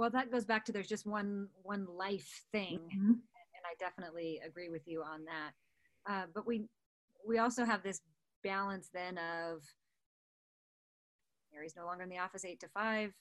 well 0.00 0.10
that 0.10 0.32
goes 0.32 0.46
back 0.46 0.64
to 0.64 0.72
there's 0.72 0.88
just 0.88 1.06
one 1.06 1.46
one 1.62 1.86
life 1.86 2.42
thing 2.52 2.78
mm-hmm. 2.78 3.10
and 3.10 3.64
i 3.66 3.74
definitely 3.78 4.40
agree 4.44 4.70
with 4.70 4.88
you 4.88 5.02
on 5.02 5.24
that 5.26 5.52
uh, 6.10 6.24
but 6.34 6.46
we 6.46 6.64
we 7.28 7.36
also 7.36 7.66
have 7.66 7.82
this 7.82 8.00
balance 8.42 8.88
then 8.94 9.18
of 9.18 9.62
Mary's 11.52 11.74
no 11.76 11.84
longer 11.84 12.02
in 12.02 12.08
the 12.08 12.18
office 12.18 12.44
eight 12.44 12.60
to 12.60 12.68
five, 12.68 13.12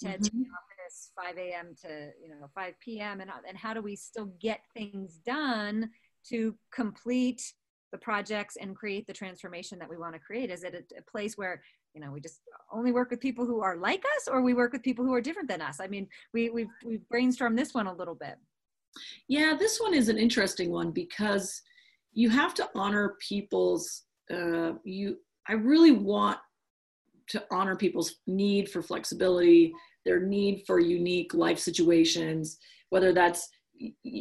Ted 0.00 0.20
mm-hmm. 0.20 0.24
to 0.24 0.30
the 0.30 0.84
office 0.84 1.10
5 1.16 1.38
a.m. 1.38 1.74
to 1.82 2.10
you 2.22 2.28
know 2.28 2.48
5 2.54 2.74
p.m. 2.80 3.20
and 3.20 3.30
and 3.46 3.56
how 3.56 3.74
do 3.74 3.82
we 3.82 3.96
still 3.96 4.32
get 4.40 4.60
things 4.74 5.20
done 5.26 5.90
to 6.28 6.54
complete 6.72 7.42
the 7.90 7.98
projects 7.98 8.56
and 8.56 8.74
create 8.74 9.06
the 9.06 9.12
transformation 9.12 9.78
that 9.78 9.90
we 9.90 9.98
want 9.98 10.14
to 10.14 10.18
create? 10.18 10.50
Is 10.50 10.64
it 10.64 10.74
a, 10.74 10.98
a 10.98 11.02
place 11.02 11.36
where 11.36 11.62
you 11.94 12.00
know 12.00 12.10
we 12.10 12.20
just 12.20 12.40
only 12.72 12.92
work 12.92 13.10
with 13.10 13.20
people 13.20 13.44
who 13.44 13.60
are 13.60 13.76
like 13.76 14.02
us, 14.16 14.28
or 14.28 14.42
we 14.42 14.54
work 14.54 14.72
with 14.72 14.82
people 14.82 15.04
who 15.04 15.14
are 15.14 15.20
different 15.20 15.48
than 15.48 15.60
us? 15.60 15.80
I 15.80 15.86
mean, 15.86 16.08
we 16.32 16.50
we've 16.50 16.70
we've 16.84 17.04
brainstormed 17.12 17.56
this 17.56 17.74
one 17.74 17.86
a 17.86 17.94
little 17.94 18.14
bit. 18.14 18.36
Yeah, 19.28 19.54
this 19.58 19.80
one 19.80 19.94
is 19.94 20.08
an 20.08 20.18
interesting 20.18 20.70
one 20.70 20.90
because 20.90 21.62
you 22.12 22.28
have 22.28 22.54
to 22.54 22.68
honor 22.74 23.16
people's 23.26 24.04
uh, 24.30 24.72
you 24.84 25.16
i 25.48 25.54
really 25.54 25.92
want 25.92 26.38
to 27.28 27.44
honor 27.50 27.76
people's 27.76 28.16
need 28.26 28.68
for 28.68 28.82
flexibility, 28.82 29.72
their 30.04 30.20
need 30.20 30.64
for 30.66 30.78
unique 30.78 31.34
life 31.34 31.58
situations, 31.58 32.58
whether 32.90 33.12
that's, 33.12 33.48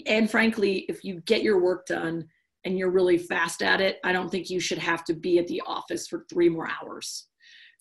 and 0.05 0.29
frankly, 0.29 0.85
if 0.87 1.03
you 1.03 1.21
get 1.25 1.43
your 1.43 1.61
work 1.61 1.85
done 1.87 2.25
and 2.63 2.77
you're 2.77 2.91
really 2.91 3.17
fast 3.17 3.61
at 3.61 3.81
it, 3.81 3.97
I 4.03 4.13
don't 4.13 4.29
think 4.29 4.49
you 4.49 4.59
should 4.59 4.77
have 4.77 5.03
to 5.05 5.13
be 5.13 5.39
at 5.39 5.47
the 5.47 5.61
office 5.65 6.07
for 6.07 6.25
three 6.29 6.49
more 6.49 6.69
hours. 6.81 7.27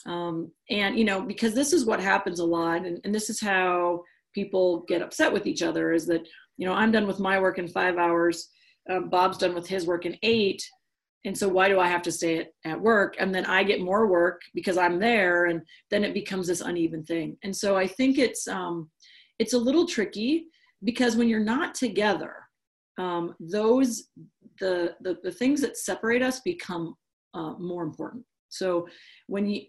Um, 0.06 0.50
and, 0.70 0.98
you 0.98 1.04
know, 1.04 1.20
because 1.20 1.54
this 1.54 1.72
is 1.72 1.84
what 1.84 2.00
happens 2.00 2.40
a 2.40 2.44
lot, 2.44 2.86
and, 2.86 3.00
and 3.04 3.14
this 3.14 3.28
is 3.30 3.40
how 3.40 4.02
people 4.34 4.84
get 4.88 5.02
upset 5.02 5.32
with 5.32 5.46
each 5.46 5.62
other 5.62 5.92
is 5.92 6.06
that, 6.06 6.26
you 6.56 6.66
know, 6.66 6.72
I'm 6.72 6.92
done 6.92 7.06
with 7.06 7.20
my 7.20 7.38
work 7.38 7.58
in 7.58 7.68
five 7.68 7.96
hours. 7.96 8.48
Um, 8.88 9.10
Bob's 9.10 9.38
done 9.38 9.54
with 9.54 9.66
his 9.66 9.86
work 9.86 10.06
in 10.06 10.16
eight 10.22 10.62
and 11.24 11.36
so 11.36 11.48
why 11.48 11.68
do 11.68 11.78
i 11.78 11.86
have 11.86 12.02
to 12.02 12.12
stay 12.12 12.38
at, 12.38 12.48
at 12.64 12.80
work 12.80 13.16
and 13.18 13.34
then 13.34 13.44
i 13.46 13.62
get 13.62 13.80
more 13.80 14.06
work 14.06 14.40
because 14.54 14.78
i'm 14.78 14.98
there 14.98 15.46
and 15.46 15.62
then 15.90 16.04
it 16.04 16.14
becomes 16.14 16.46
this 16.46 16.60
uneven 16.60 17.04
thing 17.04 17.36
and 17.42 17.54
so 17.54 17.76
i 17.76 17.86
think 17.86 18.18
it's 18.18 18.48
um 18.48 18.90
it's 19.38 19.52
a 19.52 19.58
little 19.58 19.86
tricky 19.86 20.46
because 20.84 21.16
when 21.16 21.28
you're 21.28 21.40
not 21.40 21.74
together 21.74 22.34
um, 22.98 23.34
those 23.38 24.08
the, 24.60 24.94
the 25.00 25.16
the 25.22 25.32
things 25.32 25.60
that 25.62 25.78
separate 25.78 26.22
us 26.22 26.40
become 26.40 26.94
uh, 27.34 27.52
more 27.52 27.82
important 27.82 28.24
so 28.50 28.86
when 29.26 29.46
you 29.46 29.62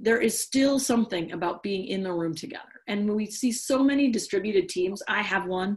there 0.00 0.20
is 0.20 0.40
still 0.40 0.78
something 0.78 1.32
about 1.32 1.62
being 1.62 1.86
in 1.86 2.02
the 2.02 2.12
room 2.12 2.34
together 2.34 2.82
and 2.88 3.06
when 3.06 3.16
we 3.16 3.26
see 3.26 3.52
so 3.52 3.82
many 3.82 4.10
distributed 4.10 4.68
teams 4.68 5.02
i 5.08 5.20
have 5.20 5.46
one 5.46 5.76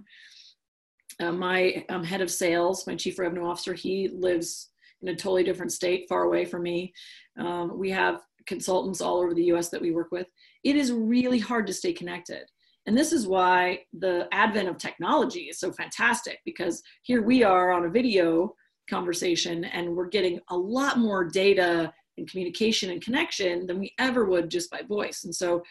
uh, 1.19 1.31
my 1.31 1.83
um, 1.89 2.03
head 2.03 2.21
of 2.21 2.31
sales 2.31 2.87
my 2.87 2.95
chief 2.95 3.19
revenue 3.19 3.45
officer 3.45 3.73
he 3.73 4.09
lives 4.13 4.71
in 5.01 5.09
a 5.09 5.15
totally 5.15 5.43
different 5.43 5.71
state, 5.71 6.05
far 6.07 6.23
away 6.23 6.45
from 6.45 6.63
me. 6.63 6.93
Um, 7.39 7.77
we 7.77 7.89
have 7.91 8.21
consultants 8.45 9.01
all 9.01 9.17
over 9.17 9.33
the 9.33 9.45
US 9.45 9.69
that 9.69 9.81
we 9.81 9.91
work 9.91 10.11
with. 10.11 10.27
It 10.63 10.75
is 10.75 10.91
really 10.91 11.39
hard 11.39 11.67
to 11.67 11.73
stay 11.73 11.93
connected. 11.93 12.43
And 12.87 12.97
this 12.97 13.13
is 13.13 13.27
why 13.27 13.81
the 13.93 14.27
advent 14.31 14.67
of 14.67 14.77
technology 14.77 15.41
is 15.41 15.59
so 15.59 15.71
fantastic 15.71 16.39
because 16.45 16.81
here 17.03 17.21
we 17.21 17.43
are 17.43 17.71
on 17.71 17.85
a 17.85 17.89
video 17.89 18.55
conversation 18.89 19.65
and 19.65 19.95
we're 19.95 20.09
getting 20.09 20.39
a 20.49 20.57
lot 20.57 20.97
more 20.97 21.23
data 21.23 21.93
and 22.17 22.29
communication 22.29 22.91
and 22.91 23.01
connection 23.01 23.65
than 23.67 23.79
we 23.79 23.93
ever 23.99 24.25
would 24.25 24.49
just 24.49 24.69
by 24.69 24.81
voice. 24.81 25.23
And 25.23 25.33
so 25.33 25.63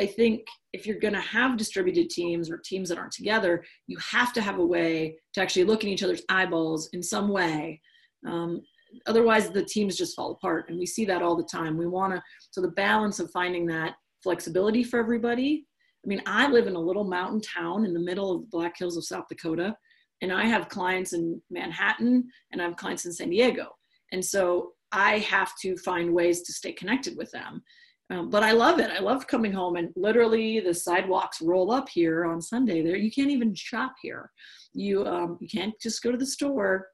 I 0.00 0.06
think 0.06 0.46
if 0.72 0.86
you're 0.86 1.00
going 1.00 1.14
to 1.14 1.20
have 1.20 1.56
distributed 1.56 2.08
teams 2.08 2.50
or 2.50 2.58
teams 2.58 2.88
that 2.88 2.98
aren't 2.98 3.12
together, 3.12 3.64
you 3.86 3.98
have 4.10 4.32
to 4.34 4.40
have 4.40 4.58
a 4.58 4.64
way 4.64 5.16
to 5.34 5.40
actually 5.40 5.64
look 5.64 5.82
in 5.82 5.90
each 5.90 6.04
other's 6.04 6.22
eyeballs 6.28 6.88
in 6.92 7.02
some 7.02 7.28
way. 7.28 7.80
Um, 8.26 8.62
otherwise, 9.06 9.50
the 9.50 9.64
teams 9.64 9.96
just 9.96 10.14
fall 10.14 10.32
apart. 10.32 10.68
And 10.68 10.78
we 10.78 10.86
see 10.86 11.04
that 11.06 11.22
all 11.22 11.36
the 11.36 11.48
time. 11.50 11.76
We 11.76 11.86
want 11.86 12.14
to, 12.14 12.22
so 12.50 12.60
the 12.60 12.68
balance 12.68 13.18
of 13.18 13.30
finding 13.32 13.66
that 13.66 13.94
flexibility 14.22 14.84
for 14.84 14.98
everybody. 14.98 15.66
I 16.04 16.08
mean, 16.08 16.22
I 16.26 16.48
live 16.48 16.68
in 16.68 16.76
a 16.76 16.80
little 16.80 17.04
mountain 17.04 17.40
town 17.40 17.84
in 17.84 17.92
the 17.92 18.00
middle 18.00 18.32
of 18.32 18.42
the 18.42 18.48
Black 18.48 18.78
Hills 18.78 18.96
of 18.96 19.04
South 19.04 19.24
Dakota, 19.28 19.76
and 20.22 20.32
I 20.32 20.46
have 20.46 20.68
clients 20.68 21.12
in 21.12 21.40
Manhattan 21.50 22.28
and 22.52 22.62
I 22.62 22.64
have 22.64 22.76
clients 22.76 23.04
in 23.04 23.12
San 23.12 23.30
Diego. 23.30 23.68
And 24.12 24.24
so 24.24 24.72
I 24.92 25.18
have 25.18 25.52
to 25.62 25.76
find 25.76 26.12
ways 26.12 26.42
to 26.42 26.52
stay 26.52 26.72
connected 26.72 27.16
with 27.16 27.30
them. 27.30 27.62
Um, 28.10 28.30
but 28.30 28.42
I 28.42 28.52
love 28.52 28.78
it. 28.78 28.90
I 28.90 29.00
love 29.00 29.26
coming 29.26 29.52
home 29.52 29.76
and 29.76 29.90
literally 29.94 30.60
the 30.60 30.72
sidewalks 30.72 31.42
roll 31.42 31.70
up 31.70 31.88
here 31.88 32.24
on 32.24 32.40
Sunday. 32.40 32.82
There, 32.82 32.96
you 32.96 33.10
can't 33.10 33.30
even 33.30 33.54
shop 33.54 33.94
here. 34.00 34.30
You 34.72 35.06
um, 35.06 35.38
you 35.40 35.48
can't 35.48 35.74
just 35.80 36.02
go 36.02 36.10
to 36.10 36.16
the 36.16 36.26
store 36.26 36.88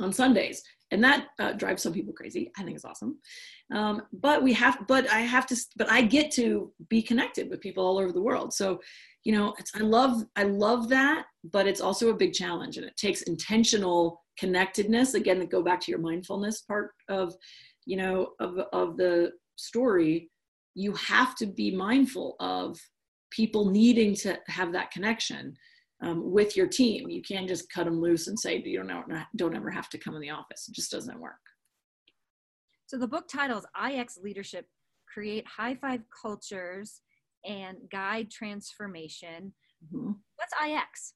on 0.00 0.12
Sundays, 0.12 0.62
and 0.90 1.02
that 1.04 1.28
uh, 1.38 1.52
drives 1.52 1.82
some 1.82 1.92
people 1.92 2.12
crazy. 2.12 2.50
I 2.58 2.64
think 2.64 2.74
it's 2.76 2.84
awesome. 2.84 3.18
Um, 3.72 4.02
but 4.12 4.42
we 4.42 4.52
have, 4.54 4.78
but 4.88 5.08
I 5.10 5.20
have 5.20 5.46
to, 5.48 5.56
but 5.76 5.90
I 5.90 6.02
get 6.02 6.32
to 6.32 6.72
be 6.88 7.02
connected 7.02 7.48
with 7.48 7.60
people 7.60 7.86
all 7.86 7.98
over 7.98 8.12
the 8.12 8.22
world. 8.22 8.52
So, 8.52 8.80
you 9.22 9.32
know, 9.32 9.54
it's 9.58 9.72
I 9.76 9.80
love 9.80 10.24
I 10.34 10.44
love 10.44 10.88
that, 10.88 11.26
but 11.44 11.66
it's 11.68 11.80
also 11.80 12.10
a 12.10 12.16
big 12.16 12.32
challenge, 12.32 12.76
and 12.76 12.86
it 12.86 12.96
takes 12.96 13.22
intentional 13.22 14.24
connectedness. 14.40 15.14
Again, 15.14 15.38
to 15.40 15.46
go 15.46 15.62
back 15.62 15.80
to 15.82 15.90
your 15.90 16.00
mindfulness 16.00 16.62
part 16.62 16.92
of, 17.08 17.34
you 17.84 17.96
know, 17.96 18.30
of 18.40 18.58
of 18.72 18.96
the 18.96 19.32
story 19.56 20.30
you 20.74 20.92
have 20.94 21.34
to 21.36 21.46
be 21.46 21.70
mindful 21.70 22.36
of 22.40 22.78
people 23.30 23.70
needing 23.70 24.14
to 24.14 24.38
have 24.48 24.72
that 24.72 24.90
connection 24.90 25.54
um, 26.02 26.32
with 26.32 26.56
your 26.56 26.66
team. 26.66 27.08
You 27.08 27.22
can't 27.22 27.48
just 27.48 27.70
cut 27.72 27.84
them 27.84 28.00
loose 28.00 28.28
and 28.28 28.38
say, 28.38 28.62
you 28.64 28.82
don't, 28.82 29.24
don't 29.36 29.56
ever 29.56 29.70
have 29.70 29.88
to 29.90 29.98
come 29.98 30.14
in 30.14 30.20
the 30.20 30.30
office. 30.30 30.68
It 30.68 30.74
just 30.74 30.90
doesn't 30.90 31.20
work. 31.20 31.34
So 32.86 32.98
the 32.98 33.06
book 33.08 33.28
titles 33.28 33.66
IX 33.86 34.18
Leadership 34.22 34.66
Create 35.12 35.46
High 35.46 35.74
Five 35.74 36.00
Cultures 36.22 37.02
and 37.44 37.78
Guide 37.90 38.30
Transformation. 38.30 39.52
Mm-hmm. 39.84 40.12
What's 40.36 40.54
IX? 40.64 41.14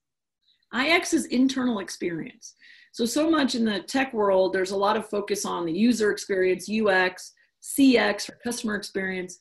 IX 0.73 1.13
is 1.13 1.25
internal 1.25 1.79
experience. 1.79 2.55
So, 2.95 3.05
so 3.05 3.29
much 3.29 3.55
in 3.55 3.65
the 3.65 3.81
tech 3.81 4.13
world, 4.13 4.53
there's 4.53 4.71
a 4.71 4.77
lot 4.77 4.95
of 4.95 5.09
focus 5.09 5.43
on 5.43 5.65
the 5.65 5.73
user 5.73 6.11
experience, 6.11 6.69
UX, 6.69 7.33
CX, 7.61 8.29
or 8.29 8.39
customer 8.41 8.75
experience. 8.75 9.39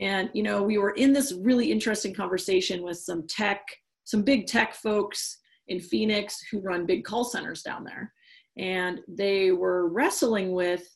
And, 0.00 0.30
you 0.32 0.42
know, 0.42 0.62
we 0.62 0.78
were 0.78 0.92
in 0.92 1.12
this 1.12 1.34
really 1.42 1.70
interesting 1.70 2.14
conversation 2.14 2.82
with 2.82 2.96
some 2.96 3.26
tech, 3.26 3.60
some 4.04 4.22
big 4.22 4.46
tech 4.46 4.74
folks 4.74 5.36
in 5.68 5.80
Phoenix 5.80 6.40
who 6.50 6.60
run 6.60 6.86
big 6.86 7.04
call 7.04 7.24
centers 7.24 7.62
down 7.62 7.84
there. 7.84 8.10
And 8.56 9.00
they 9.06 9.52
were 9.52 9.90
wrestling 9.90 10.52
with 10.52 10.88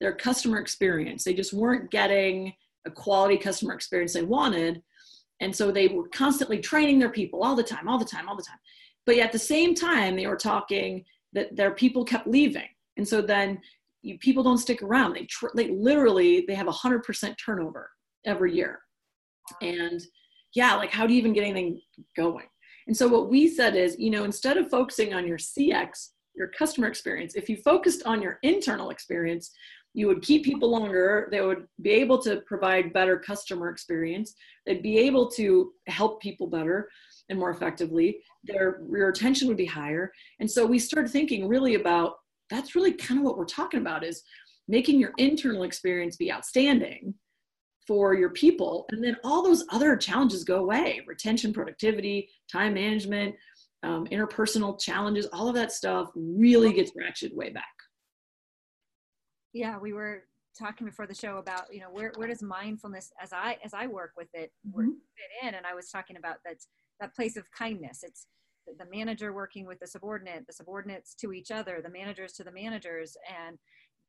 their 0.00 0.14
customer 0.14 0.60
experience. 0.60 1.24
They 1.24 1.34
just 1.34 1.52
weren't 1.52 1.90
getting 1.90 2.54
a 2.86 2.90
quality 2.90 3.36
customer 3.36 3.74
experience 3.74 4.14
they 4.14 4.22
wanted. 4.22 4.80
And 5.40 5.54
so 5.54 5.70
they 5.70 5.88
were 5.88 6.08
constantly 6.08 6.60
training 6.60 7.00
their 7.00 7.10
people 7.10 7.42
all 7.42 7.54
the 7.54 7.62
time, 7.62 7.86
all 7.86 7.98
the 7.98 8.06
time, 8.06 8.30
all 8.30 8.36
the 8.36 8.42
time. 8.42 8.60
But 9.04 9.18
at 9.18 9.30
the 9.30 9.38
same 9.38 9.74
time, 9.74 10.16
they 10.16 10.26
were 10.26 10.36
talking 10.36 11.04
that 11.32 11.56
their 11.56 11.70
people 11.72 12.04
kept 12.04 12.26
leaving. 12.26 12.68
And 12.96 13.06
so 13.06 13.22
then 13.22 13.60
you, 14.02 14.18
people 14.18 14.42
don't 14.42 14.58
stick 14.58 14.82
around. 14.82 15.14
They, 15.14 15.24
tr- 15.24 15.54
they 15.54 15.68
literally, 15.70 16.44
they 16.46 16.54
have 16.54 16.68
a 16.68 16.72
100% 16.72 17.34
turnover 17.44 17.90
every 18.24 18.54
year. 18.54 18.80
And 19.62 20.00
yeah, 20.54 20.74
like 20.74 20.90
how 20.90 21.06
do 21.06 21.12
you 21.12 21.18
even 21.18 21.32
get 21.32 21.44
anything 21.44 21.80
going? 22.16 22.46
And 22.86 22.96
so 22.96 23.06
what 23.06 23.30
we 23.30 23.48
said 23.48 23.76
is, 23.76 23.96
you 23.98 24.10
know, 24.10 24.24
instead 24.24 24.56
of 24.56 24.70
focusing 24.70 25.14
on 25.14 25.26
your 25.26 25.38
CX, 25.38 26.08
your 26.34 26.48
customer 26.48 26.86
experience, 26.86 27.34
if 27.34 27.48
you 27.48 27.56
focused 27.58 28.02
on 28.04 28.22
your 28.22 28.38
internal 28.42 28.90
experience, 28.90 29.52
you 29.92 30.06
would 30.06 30.22
keep 30.22 30.44
people 30.44 30.70
longer. 30.70 31.28
They 31.30 31.40
would 31.40 31.66
be 31.82 31.90
able 31.90 32.18
to 32.22 32.42
provide 32.46 32.92
better 32.92 33.18
customer 33.18 33.70
experience. 33.70 34.34
They'd 34.66 34.82
be 34.82 34.98
able 34.98 35.30
to 35.32 35.72
help 35.88 36.22
people 36.22 36.46
better 36.46 36.88
and 37.28 37.38
more 37.38 37.50
effectively. 37.50 38.20
Their 38.44 38.80
retention 38.82 39.48
would 39.48 39.56
be 39.56 39.66
higher. 39.66 40.12
And 40.38 40.50
so 40.50 40.64
we 40.64 40.78
started 40.78 41.10
thinking 41.10 41.48
really 41.48 41.74
about 41.74 42.14
that's 42.50 42.74
really 42.74 42.92
kind 42.92 43.18
of 43.20 43.24
what 43.24 43.38
we're 43.38 43.44
talking 43.44 43.80
about 43.80 44.04
is 44.04 44.22
making 44.68 45.00
your 45.00 45.12
internal 45.18 45.62
experience 45.62 46.16
be 46.16 46.32
outstanding 46.32 47.14
for 47.86 48.14
your 48.14 48.30
people 48.30 48.86
and 48.90 49.02
then 49.02 49.16
all 49.24 49.42
those 49.42 49.64
other 49.70 49.96
challenges 49.96 50.44
go 50.44 50.56
away 50.56 51.00
retention 51.06 51.52
productivity 51.52 52.28
time 52.50 52.74
management 52.74 53.34
um, 53.82 54.06
interpersonal 54.08 54.78
challenges 54.78 55.26
all 55.32 55.48
of 55.48 55.54
that 55.54 55.72
stuff 55.72 56.10
really 56.14 56.72
gets 56.72 56.92
ratcheted 56.92 57.34
way 57.34 57.50
back 57.50 57.64
yeah 59.52 59.78
we 59.78 59.92
were 59.92 60.24
talking 60.58 60.86
before 60.86 61.06
the 61.06 61.14
show 61.14 61.36
about 61.36 61.72
you 61.72 61.80
know 61.80 61.90
where, 61.90 62.12
where 62.16 62.28
does 62.28 62.42
mindfulness 62.42 63.12
as 63.22 63.32
i 63.32 63.56
as 63.64 63.72
i 63.72 63.86
work 63.86 64.12
with 64.16 64.28
it 64.34 64.52
mm-hmm. 64.66 64.88
fit 64.88 65.46
in? 65.46 65.54
And 65.54 65.66
i 65.66 65.74
was 65.74 65.90
talking 65.90 66.16
about 66.16 66.36
that 66.44 66.56
that 67.00 67.14
place 67.14 67.36
of 67.36 67.50
kindness. 67.50 68.00
It's 68.02 68.26
the 68.78 68.84
manager 68.94 69.32
working 69.32 69.66
with 69.66 69.80
the 69.80 69.86
subordinate 69.86 70.46
the 70.46 70.52
subordinates 70.52 71.14
to 71.14 71.32
each 71.32 71.50
other 71.50 71.80
the 71.82 71.90
managers 71.90 72.32
to 72.34 72.44
the 72.44 72.52
managers 72.52 73.16
and 73.46 73.58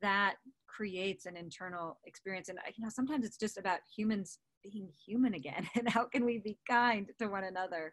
that 0.02 0.36
creates 0.68 1.26
an 1.26 1.38
internal 1.38 2.00
experience. 2.06 2.50
And 2.50 2.60
you 2.76 2.84
know 2.84 2.90
sometimes 2.90 3.26
it's 3.26 3.38
just 3.38 3.58
about 3.58 3.80
humans 3.96 4.40
being 4.64 4.90
human 5.06 5.34
again 5.34 5.68
and 5.76 5.90
how 5.90 6.06
can 6.06 6.26
we 6.26 6.38
be 6.40 6.58
kind 6.70 7.08
to 7.20 7.28
one 7.28 7.46
another? 7.46 7.92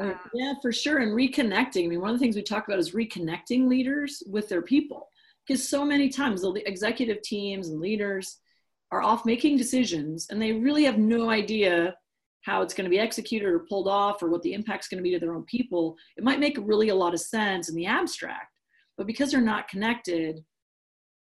Uh, 0.00 0.14
yeah 0.34 0.54
for 0.62 0.72
sure 0.72 0.98
and 0.98 1.12
reconnecting. 1.12 1.84
I 1.84 1.88
mean 1.88 2.00
one 2.00 2.10
of 2.10 2.16
the 2.16 2.20
things 2.20 2.36
we 2.36 2.42
talk 2.42 2.66
about 2.68 2.78
is 2.78 2.92
reconnecting 2.92 3.68
leaders 3.68 4.22
with 4.26 4.48
their 4.48 4.62
people 4.62 5.08
because 5.48 5.66
so 5.66 5.84
many 5.84 6.10
times 6.10 6.42
the 6.42 6.62
executive 6.66 7.22
teams 7.22 7.70
and 7.70 7.80
leaders 7.80 8.38
are 8.92 9.02
off 9.02 9.24
making 9.24 9.56
decisions 9.56 10.26
and 10.30 10.40
they 10.40 10.52
really 10.52 10.84
have 10.84 10.98
no 10.98 11.30
idea 11.30 11.94
how 12.42 12.62
it's 12.62 12.74
going 12.74 12.84
to 12.84 12.90
be 12.90 13.00
executed 13.00 13.48
or 13.48 13.66
pulled 13.68 13.88
off 13.88 14.22
or 14.22 14.28
what 14.28 14.42
the 14.42 14.52
impact's 14.52 14.88
going 14.88 14.98
to 14.98 15.02
be 15.02 15.12
to 15.12 15.18
their 15.18 15.34
own 15.34 15.44
people 15.44 15.96
it 16.16 16.24
might 16.24 16.40
make 16.40 16.58
really 16.60 16.90
a 16.90 16.94
lot 16.94 17.14
of 17.14 17.20
sense 17.20 17.68
in 17.68 17.74
the 17.74 17.86
abstract 17.86 18.58
but 18.96 19.06
because 19.06 19.30
they're 19.30 19.40
not 19.40 19.68
connected 19.68 20.44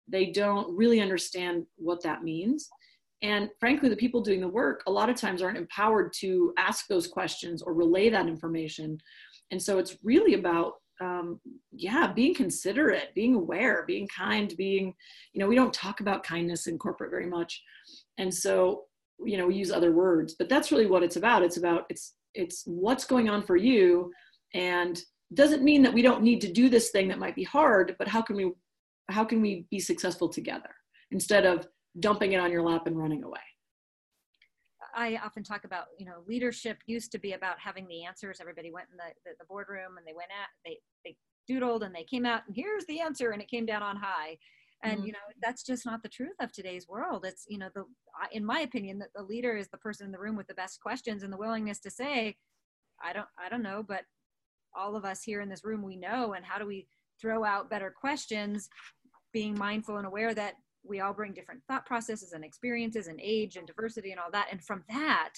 they 0.07 0.27
don't 0.27 0.75
really 0.75 0.99
understand 1.01 1.65
what 1.77 2.01
that 2.03 2.23
means. 2.23 2.69
And 3.21 3.49
frankly, 3.59 3.89
the 3.89 3.95
people 3.95 4.21
doing 4.21 4.41
the 4.41 4.47
work 4.47 4.83
a 4.87 4.91
lot 4.91 5.09
of 5.09 5.15
times 5.15 5.41
aren't 5.41 5.57
empowered 5.57 6.13
to 6.19 6.53
ask 6.57 6.87
those 6.87 7.07
questions 7.07 7.61
or 7.61 7.73
relay 7.73 8.09
that 8.09 8.27
information. 8.27 8.99
And 9.51 9.61
so 9.61 9.79
it's 9.79 9.97
really 10.03 10.33
about, 10.35 10.73
um, 11.01 11.39
yeah, 11.71 12.11
being 12.11 12.33
considerate, 12.33 13.13
being 13.15 13.35
aware, 13.35 13.83
being 13.85 14.07
kind, 14.07 14.55
being, 14.57 14.93
you 15.33 15.39
know, 15.39 15.47
we 15.47 15.55
don't 15.55 15.73
talk 15.73 15.99
about 15.99 16.23
kindness 16.23 16.67
in 16.67 16.77
corporate 16.77 17.11
very 17.11 17.27
much. 17.27 17.61
And 18.17 18.33
so, 18.33 18.83
you 19.23 19.37
know, 19.37 19.47
we 19.47 19.55
use 19.55 19.71
other 19.71 19.91
words, 19.91 20.35
but 20.37 20.49
that's 20.49 20.71
really 20.71 20.85
what 20.85 21.03
it's 21.03 21.15
about. 21.15 21.43
It's 21.43 21.57
about, 21.57 21.85
it's, 21.89 22.13
it's 22.33 22.63
what's 22.65 23.05
going 23.05 23.29
on 23.29 23.43
for 23.43 23.55
you. 23.55 24.11
And 24.53 25.01
doesn't 25.33 25.63
mean 25.63 25.81
that 25.81 25.93
we 25.93 26.01
don't 26.01 26.23
need 26.23 26.41
to 26.41 26.51
do 26.51 26.69
this 26.69 26.91
thing 26.91 27.07
that 27.07 27.19
might 27.19 27.35
be 27.35 27.43
hard, 27.43 27.95
but 27.97 28.07
how 28.07 28.21
can 28.21 28.35
we 28.35 28.51
how 29.09 29.23
can 29.23 29.41
we 29.41 29.65
be 29.69 29.79
successful 29.79 30.29
together 30.29 30.69
instead 31.11 31.45
of 31.45 31.67
dumping 31.99 32.33
it 32.33 32.39
on 32.39 32.51
your 32.51 32.63
lap 32.63 32.87
and 32.87 32.97
running 32.97 33.23
away 33.23 33.39
I 34.95 35.19
often 35.23 35.43
talk 35.43 35.65
about, 35.65 35.85
you 35.97 36.05
know, 36.05 36.23
leadership 36.27 36.77
used 36.85 37.11
to 37.11 37.19
be 37.19 37.33
about 37.33 37.59
having 37.59 37.87
the 37.87 38.05
answers. 38.05 38.39
Everybody 38.39 38.71
went 38.71 38.87
in 38.91 38.97
the, 38.97 39.13
the, 39.25 39.35
the, 39.39 39.45
boardroom 39.45 39.97
and 39.97 40.07
they 40.07 40.13
went 40.13 40.29
at, 40.31 40.47
they, 40.63 40.79
they 41.03 41.15
doodled 41.49 41.83
and 41.83 41.93
they 41.93 42.03
came 42.03 42.25
out 42.25 42.41
and 42.47 42.55
here's 42.55 42.85
the 42.85 43.01
answer 43.01 43.31
and 43.31 43.41
it 43.41 43.49
came 43.49 43.65
down 43.65 43.83
on 43.83 43.97
high. 43.97 44.37
And, 44.83 44.97
mm-hmm. 44.97 45.07
you 45.07 45.11
know, 45.13 45.19
that's 45.41 45.63
just 45.63 45.85
not 45.85 46.03
the 46.03 46.09
truth 46.09 46.35
of 46.39 46.51
today's 46.51 46.87
world. 46.87 47.25
It's, 47.25 47.45
you 47.47 47.57
know, 47.57 47.69
the, 47.75 47.83
in 48.31 48.45
my 48.45 48.61
opinion, 48.61 48.99
that 48.99 49.09
the 49.15 49.23
leader 49.23 49.57
is 49.57 49.67
the 49.67 49.77
person 49.77 50.05
in 50.05 50.11
the 50.11 50.19
room 50.19 50.35
with 50.35 50.47
the 50.47 50.53
best 50.53 50.81
questions 50.81 51.23
and 51.23 51.31
the 51.31 51.37
willingness 51.37 51.79
to 51.79 51.91
say, 51.91 52.35
I 53.03 53.13
don't, 53.13 53.27
I 53.37 53.49
don't 53.49 53.63
know, 53.63 53.83
but 53.85 54.03
all 54.75 54.95
of 54.95 55.05
us 55.05 55.23
here 55.23 55.41
in 55.41 55.49
this 55.49 55.63
room, 55.63 55.81
we 55.81 55.95
know. 55.95 56.33
And 56.33 56.45
how 56.45 56.57
do 56.57 56.65
we 56.65 56.87
throw 57.21 57.43
out 57.43 57.69
better 57.69 57.89
questions 57.89 58.69
being 59.33 59.57
mindful 59.57 59.97
and 59.97 60.07
aware 60.07 60.33
that 60.33 60.55
we 60.87 60.99
all 60.99 61.13
bring 61.13 61.33
different 61.33 61.61
thought 61.67 61.85
processes 61.85 62.33
and 62.33 62.43
experiences 62.43 63.07
and 63.07 63.19
age 63.21 63.55
and 63.55 63.67
diversity 63.67 64.11
and 64.11 64.19
all 64.19 64.31
that. 64.31 64.47
And 64.51 64.63
from 64.63 64.83
that, 64.89 65.33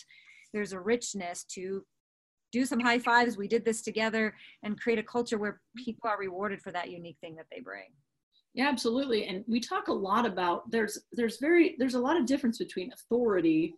there's 0.53 0.73
a 0.73 0.79
richness 0.79 1.43
to 1.51 1.83
do 2.51 2.65
some 2.65 2.79
high 2.79 2.99
fives. 2.99 3.37
We 3.37 3.47
did 3.47 3.65
this 3.65 3.81
together 3.81 4.33
and 4.63 4.79
create 4.79 4.99
a 4.99 5.03
culture 5.03 5.37
where 5.37 5.61
people 5.75 6.09
are 6.09 6.17
rewarded 6.17 6.61
for 6.61 6.71
that 6.71 6.89
unique 6.89 7.17
thing 7.21 7.35
that 7.35 7.47
they 7.51 7.59
bring. 7.59 7.89
Yeah, 8.53 8.69
absolutely. 8.69 9.25
And 9.25 9.43
we 9.47 9.59
talk 9.59 9.87
a 9.87 9.93
lot 9.93 10.25
about 10.25 10.71
there's 10.71 10.97
there's 11.11 11.37
very 11.37 11.75
there's 11.77 11.93
a 11.93 11.99
lot 11.99 12.19
of 12.19 12.25
difference 12.25 12.57
between 12.57 12.91
authority 12.91 13.75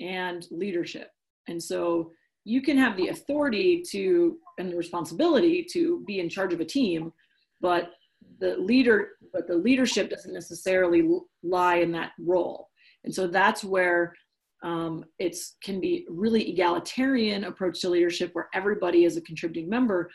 and 0.00 0.46
leadership. 0.50 1.10
And 1.48 1.62
so 1.62 2.12
you 2.44 2.62
can 2.62 2.76
have 2.78 2.96
the 2.96 3.08
authority 3.08 3.82
to 3.90 4.38
and 4.58 4.72
the 4.72 4.76
responsibility 4.76 5.66
to 5.72 6.02
be 6.06 6.20
in 6.20 6.28
charge 6.28 6.52
of 6.52 6.60
a 6.60 6.64
team, 6.64 7.12
but 7.60 7.90
the 8.38 8.56
leader, 8.56 9.10
but 9.32 9.46
the 9.46 9.56
leadership 9.56 10.10
doesn't 10.10 10.32
necessarily 10.32 11.08
lie 11.42 11.76
in 11.76 11.92
that 11.92 12.12
role. 12.18 12.68
And 13.04 13.14
so 13.14 13.26
that's 13.26 13.64
where 13.64 14.14
um, 14.62 15.04
it's 15.18 15.56
can 15.62 15.80
be 15.80 16.06
really 16.08 16.48
egalitarian 16.50 17.44
approach 17.44 17.80
to 17.80 17.90
leadership 17.90 18.30
where 18.32 18.48
everybody 18.54 19.04
is 19.04 19.16
a 19.16 19.20
contributing 19.20 19.68
member. 19.68 20.10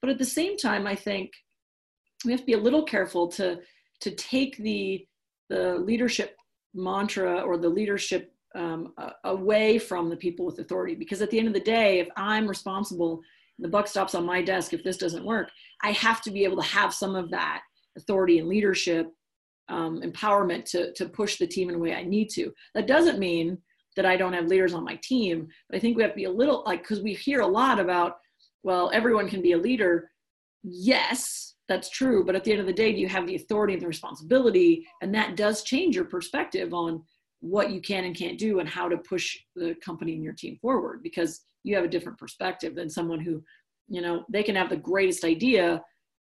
But 0.00 0.10
at 0.10 0.18
the 0.18 0.24
same 0.24 0.56
time, 0.56 0.86
I 0.86 0.94
think 0.94 1.32
we 2.24 2.30
have 2.32 2.40
to 2.40 2.46
be 2.46 2.52
a 2.52 2.58
little 2.58 2.84
careful 2.84 3.28
to 3.28 3.58
to 4.00 4.10
take 4.12 4.56
the 4.58 5.06
the 5.48 5.78
leadership 5.78 6.36
mantra 6.74 7.40
or 7.40 7.56
the 7.56 7.68
leadership 7.68 8.32
um, 8.54 8.94
away 9.24 9.78
from 9.78 10.08
the 10.08 10.16
people 10.16 10.46
with 10.46 10.58
authority 10.58 10.94
because 10.94 11.22
at 11.22 11.30
the 11.30 11.38
end 11.38 11.48
of 11.48 11.54
the 11.54 11.60
day 11.60 12.00
if 12.00 12.08
i'm 12.16 12.46
responsible 12.46 13.20
the 13.58 13.68
buck 13.68 13.86
stops 13.86 14.14
on 14.14 14.24
my 14.24 14.42
desk 14.42 14.72
if 14.72 14.84
this 14.84 14.96
doesn't 14.96 15.24
work 15.24 15.50
i 15.82 15.90
have 15.90 16.20
to 16.20 16.30
be 16.30 16.44
able 16.44 16.56
to 16.56 16.68
have 16.68 16.94
some 16.94 17.14
of 17.14 17.30
that 17.30 17.62
authority 17.96 18.38
and 18.38 18.48
leadership 18.48 19.12
um, 19.68 20.00
empowerment 20.00 20.64
to, 20.64 20.92
to 20.94 21.06
push 21.06 21.36
the 21.36 21.46
team 21.46 21.68
in 21.68 21.74
a 21.74 21.78
way 21.78 21.94
i 21.94 22.02
need 22.02 22.30
to. 22.30 22.52
That 22.74 22.86
doesn't 22.86 23.18
mean 23.18 23.58
that 23.96 24.06
i 24.06 24.16
don't 24.16 24.32
have 24.32 24.46
leaders 24.46 24.74
on 24.74 24.84
my 24.84 24.98
team 25.02 25.48
but 25.68 25.76
i 25.76 25.80
think 25.80 25.96
we 25.96 26.02
have 26.02 26.12
to 26.12 26.16
be 26.16 26.24
a 26.24 26.30
little 26.30 26.62
like 26.64 26.82
because 26.82 27.02
we 27.02 27.14
hear 27.14 27.40
a 27.40 27.46
lot 27.46 27.78
about 27.78 28.18
well 28.62 28.90
everyone 28.94 29.28
can 29.28 29.42
be 29.42 29.52
a 29.52 29.58
leader. 29.58 30.10
Yes 30.62 31.54
that's 31.68 31.90
true 31.90 32.24
but 32.24 32.34
at 32.34 32.44
the 32.44 32.52
end 32.52 32.60
of 32.60 32.66
the 32.66 32.72
day 32.72 32.92
do 32.92 33.00
you 33.00 33.08
have 33.08 33.26
the 33.26 33.36
authority 33.36 33.74
and 33.74 33.82
the 33.82 33.86
responsibility? 33.86 34.86
And 35.02 35.14
that 35.14 35.36
does 35.36 35.62
change 35.62 35.96
your 35.96 36.06
perspective 36.06 36.72
on 36.72 37.02
what 37.40 37.70
you 37.70 37.80
can 37.80 38.04
and 38.04 38.16
can't 38.16 38.38
do 38.38 38.58
and 38.58 38.68
how 38.68 38.88
to 38.88 38.96
push 38.98 39.38
the 39.54 39.74
company 39.84 40.14
and 40.14 40.24
your 40.24 40.32
team 40.32 40.58
forward 40.60 41.02
because 41.02 41.42
you 41.68 41.76
have 41.76 41.84
a 41.84 41.88
different 41.88 42.18
perspective 42.18 42.74
than 42.74 42.88
someone 42.88 43.20
who 43.20 43.42
you 43.88 44.00
know 44.00 44.24
they 44.28 44.42
can 44.42 44.56
have 44.56 44.70
the 44.70 44.76
greatest 44.76 45.24
idea 45.24 45.82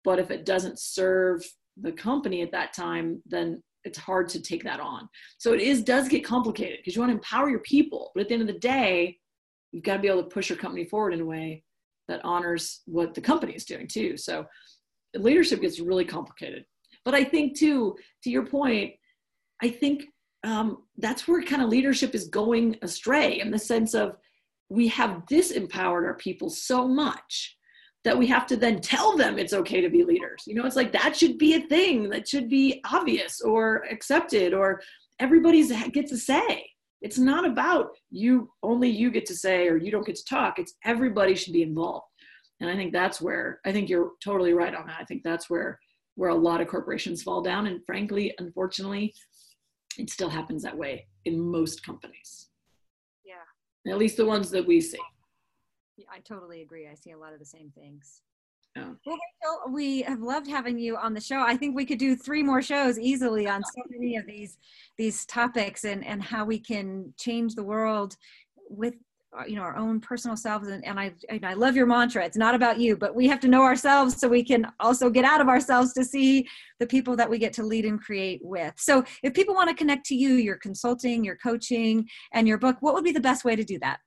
but 0.03 0.19
if 0.19 0.31
it 0.31 0.45
doesn't 0.45 0.79
serve 0.79 1.43
the 1.77 1.91
company 1.91 2.41
at 2.41 2.51
that 2.51 2.73
time 2.73 3.21
then 3.25 3.61
it's 3.83 3.99
hard 3.99 4.27
to 4.27 4.41
take 4.41 4.63
that 4.63 4.79
on. 4.79 5.07
So 5.37 5.53
it 5.53 5.61
is 5.61 5.83
does 5.83 6.07
get 6.07 6.25
complicated 6.25 6.79
because 6.79 6.95
you 6.95 7.01
want 7.01 7.11
to 7.11 7.17
empower 7.17 7.49
your 7.49 7.59
people 7.59 8.11
but 8.13 8.21
at 8.21 8.27
the 8.27 8.33
end 8.33 8.41
of 8.41 8.47
the 8.47 8.59
day 8.59 9.17
you've 9.71 9.83
got 9.83 9.97
to 9.97 10.01
be 10.01 10.07
able 10.07 10.23
to 10.23 10.29
push 10.29 10.49
your 10.49 10.57
company 10.57 10.85
forward 10.85 11.13
in 11.13 11.21
a 11.21 11.25
way 11.25 11.63
that 12.07 12.23
honors 12.23 12.81
what 12.85 13.13
the 13.13 13.21
company 13.21 13.53
is 13.53 13.65
doing 13.65 13.87
too. 13.87 14.17
So 14.17 14.45
leadership 15.15 15.61
gets 15.61 15.79
really 15.79 16.05
complicated. 16.05 16.65
But 17.03 17.13
i 17.13 17.23
think 17.23 17.57
too 17.57 17.95
to 18.23 18.29
your 18.31 18.45
point 18.45 18.93
i 19.61 19.69
think 19.69 20.05
um, 20.43 20.83
that's 20.97 21.27
where 21.27 21.41
kind 21.41 21.63
of 21.63 21.69
leadership 21.69 22.13
is 22.13 22.27
going 22.27 22.75
astray 22.83 23.39
in 23.39 23.49
the 23.49 23.57
sense 23.57 23.95
of 23.95 24.15
we 24.69 24.87
have 24.87 25.23
disempowered 25.29 26.05
our 26.05 26.15
people 26.15 26.49
so 26.49 26.87
much 26.87 27.57
that 28.03 28.17
we 28.17 28.27
have 28.27 28.45
to 28.45 28.55
then 28.55 28.79
tell 28.79 29.17
them 29.17 29.37
it's 29.37 29.53
okay 29.53 29.81
to 29.81 29.89
be 29.89 30.03
leaders. 30.03 30.43
You 30.45 30.55
know, 30.55 30.65
it's 30.65 30.75
like 30.75 30.91
that 30.93 31.15
should 31.15 31.37
be 31.37 31.55
a 31.55 31.67
thing 31.67 32.09
that 32.09 32.27
should 32.27 32.49
be 32.49 32.81
obvious 32.89 33.41
or 33.41 33.83
accepted 33.91 34.53
or 34.53 34.81
everybody's 35.19 35.71
gets 35.89 36.11
a 36.11 36.17
say. 36.17 36.65
It's 37.01 37.17
not 37.17 37.45
about 37.45 37.89
you 38.11 38.49
only 38.63 38.89
you 38.89 39.11
get 39.11 39.25
to 39.27 39.35
say 39.35 39.67
or 39.67 39.77
you 39.77 39.91
don't 39.91 40.05
get 40.05 40.15
to 40.15 40.25
talk. 40.25 40.59
It's 40.59 40.75
everybody 40.85 41.35
should 41.35 41.53
be 41.53 41.63
involved. 41.63 42.05
And 42.61 42.69
I 42.69 42.75
think 42.75 42.93
that's 42.93 43.19
where 43.19 43.59
I 43.65 43.71
think 43.71 43.89
you're 43.89 44.11
totally 44.23 44.53
right 44.53 44.73
on 44.73 44.87
that. 44.87 45.01
I 45.01 45.05
think 45.05 45.23
that's 45.23 45.49
where 45.49 45.79
where 46.15 46.29
a 46.29 46.35
lot 46.35 46.61
of 46.61 46.67
corporations 46.67 47.23
fall 47.23 47.41
down 47.41 47.67
and 47.67 47.85
frankly 47.85 48.33
unfortunately 48.39 49.13
it 49.97 50.09
still 50.09 50.29
happens 50.29 50.63
that 50.63 50.77
way 50.77 51.05
in 51.25 51.39
most 51.39 51.83
companies. 51.85 52.47
At 53.87 53.97
least 53.97 54.17
the 54.17 54.25
ones 54.25 54.49
that 54.51 54.65
we 54.65 54.81
see. 54.81 54.99
Yeah, 55.97 56.05
I 56.11 56.19
totally 56.19 56.61
agree. 56.61 56.87
I 56.87 56.95
see 56.95 57.11
a 57.11 57.17
lot 57.17 57.33
of 57.33 57.39
the 57.39 57.45
same 57.45 57.71
things. 57.71 58.21
Yeah. 58.75 58.91
Well, 59.05 59.17
Rachel, 59.41 59.73
we 59.73 60.01
have 60.01 60.21
loved 60.21 60.47
having 60.47 60.77
you 60.77 60.97
on 60.97 61.13
the 61.13 61.21
show. 61.21 61.39
I 61.39 61.55
think 61.55 61.75
we 61.75 61.85
could 61.85 61.99
do 61.99 62.15
three 62.15 62.43
more 62.43 62.61
shows 62.61 62.99
easily 62.99 63.47
on 63.47 63.63
so 63.63 63.81
many 63.89 64.17
of 64.17 64.25
these 64.25 64.57
these 64.97 65.25
topics 65.25 65.85
and 65.85 66.05
and 66.05 66.21
how 66.21 66.43
we 66.43 66.59
can 66.59 67.13
change 67.17 67.55
the 67.55 67.63
world 67.63 68.17
with 68.69 68.95
Uh, 69.37 69.43
you 69.47 69.55
know 69.55 69.63
our 69.63 69.75
own 69.75 69.99
personal 69.99 70.37
selves 70.37 70.67
and, 70.67 70.85
and 70.85 70.99
I 70.99 71.11
and 71.29 71.45
I 71.45 71.53
love 71.53 71.75
your 71.75 71.85
mantra. 71.85 72.23
It's 72.23 72.37
not 72.37 72.55
about 72.55 72.79
you 72.79 72.95
but 72.95 73.15
we 73.15 73.27
have 73.27 73.39
to 73.41 73.47
know 73.47 73.63
ourselves 73.63 74.17
so 74.17 74.27
we 74.27 74.43
can 74.43 74.71
also 74.79 75.09
get 75.09 75.25
out 75.25 75.41
of 75.41 75.49
ourselves 75.49 75.93
to 75.93 76.05
see 76.05 76.47
the 76.79 76.87
people 76.87 77.15
that 77.17 77.29
we 77.29 77.37
get 77.37 77.51
to 77.53 77.63
lead 77.63 77.85
and 77.85 77.99
create 77.99 78.39
with. 78.43 78.73
So 78.77 79.03
if 79.23 79.33
people 79.33 79.53
want 79.53 79.69
to 79.69 79.75
connect 79.75 80.05
to 80.07 80.15
you 80.15 80.35
your 80.35 80.57
consulting 80.57 81.23
your 81.23 81.37
coaching 81.37 82.07
and 82.33 82.47
your 82.47 82.57
book 82.57 82.77
what 82.79 82.93
would 82.93 83.03
be 83.03 83.11
the 83.11 83.19
best 83.19 83.43
way 83.43 83.55
to 83.55 83.63
do 83.63 83.77
that? 83.79 83.99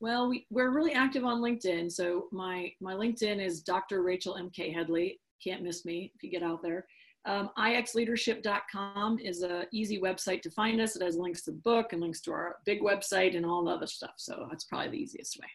Well 0.00 0.28
we, 0.28 0.46
we're 0.50 0.70
really 0.70 0.92
active 0.92 1.24
on 1.24 1.42
linkedin. 1.42 1.90
So 1.92 2.28
my 2.32 2.72
my 2.80 2.94
linkedin 2.94 3.44
is 3.44 3.60
dr 3.60 4.02
rachel 4.02 4.34
mk 4.34 4.72
headley. 4.72 5.20
Can't 5.42 5.62
miss 5.62 5.84
me 5.84 6.12
if 6.14 6.22
you 6.22 6.30
get 6.30 6.42
out 6.42 6.62
there 6.62 6.86
um, 7.26 7.50
ixleadership.com 7.58 9.18
is 9.18 9.42
an 9.42 9.64
easy 9.72 10.00
website 10.00 10.42
to 10.42 10.50
find 10.50 10.80
us. 10.80 10.96
It 10.96 11.02
has 11.02 11.16
links 11.16 11.42
to 11.42 11.52
the 11.52 11.58
book 11.58 11.92
and 11.92 12.02
links 12.02 12.20
to 12.22 12.32
our 12.32 12.56
big 12.66 12.80
website 12.80 13.36
and 13.36 13.46
all 13.46 13.64
the 13.64 13.70
other 13.70 13.86
stuff. 13.86 14.14
So 14.16 14.46
that's 14.50 14.64
probably 14.64 14.90
the 14.90 14.98
easiest 14.98 15.38
way. 15.40 15.48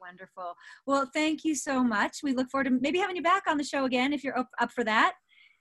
Wonderful. 0.00 0.54
Well, 0.86 1.08
thank 1.12 1.44
you 1.44 1.54
so 1.54 1.82
much. 1.82 2.18
We 2.22 2.32
look 2.32 2.50
forward 2.50 2.64
to 2.64 2.78
maybe 2.80 2.98
having 2.98 3.16
you 3.16 3.22
back 3.22 3.44
on 3.48 3.56
the 3.56 3.64
show 3.64 3.84
again 3.84 4.12
if 4.12 4.24
you're 4.24 4.38
up, 4.38 4.48
up 4.60 4.72
for 4.72 4.84
that. 4.84 5.14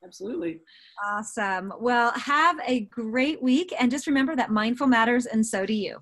Absolutely. 0.04 0.62
Awesome. 1.06 1.72
Well, 1.80 2.12
have 2.14 2.60
a 2.66 2.82
great 2.86 3.42
week. 3.42 3.74
And 3.80 3.92
just 3.92 4.08
remember 4.08 4.36
that 4.36 4.50
mindful 4.50 4.88
matters, 4.88 5.28
and 5.28 5.46
so 5.46 5.66
do 5.66 5.74
you. 5.74 6.00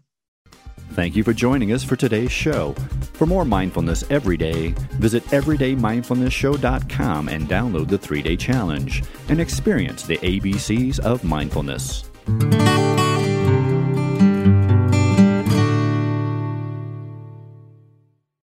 Thank 0.91 1.15
you 1.15 1.23
for 1.23 1.34
joining 1.34 1.71
us 1.71 1.84
for 1.84 1.95
today's 1.95 2.32
show. 2.32 2.73
For 3.13 3.25
more 3.25 3.45
mindfulness 3.45 4.04
every 4.10 4.38
day, 4.38 4.69
visit 4.97 5.23
everydaymindfulnessshow.com 5.25 7.30
and 7.30 7.47
download 7.47 7.88
the 7.88 7.97
three 7.97 8.21
day 8.21 8.36
challenge 8.36 9.04
and 9.30 9.39
experience 9.39 10.04
the 10.04 10.17
ABCs 10.17 10.99
of 10.99 11.23
mindfulness. 11.23 12.10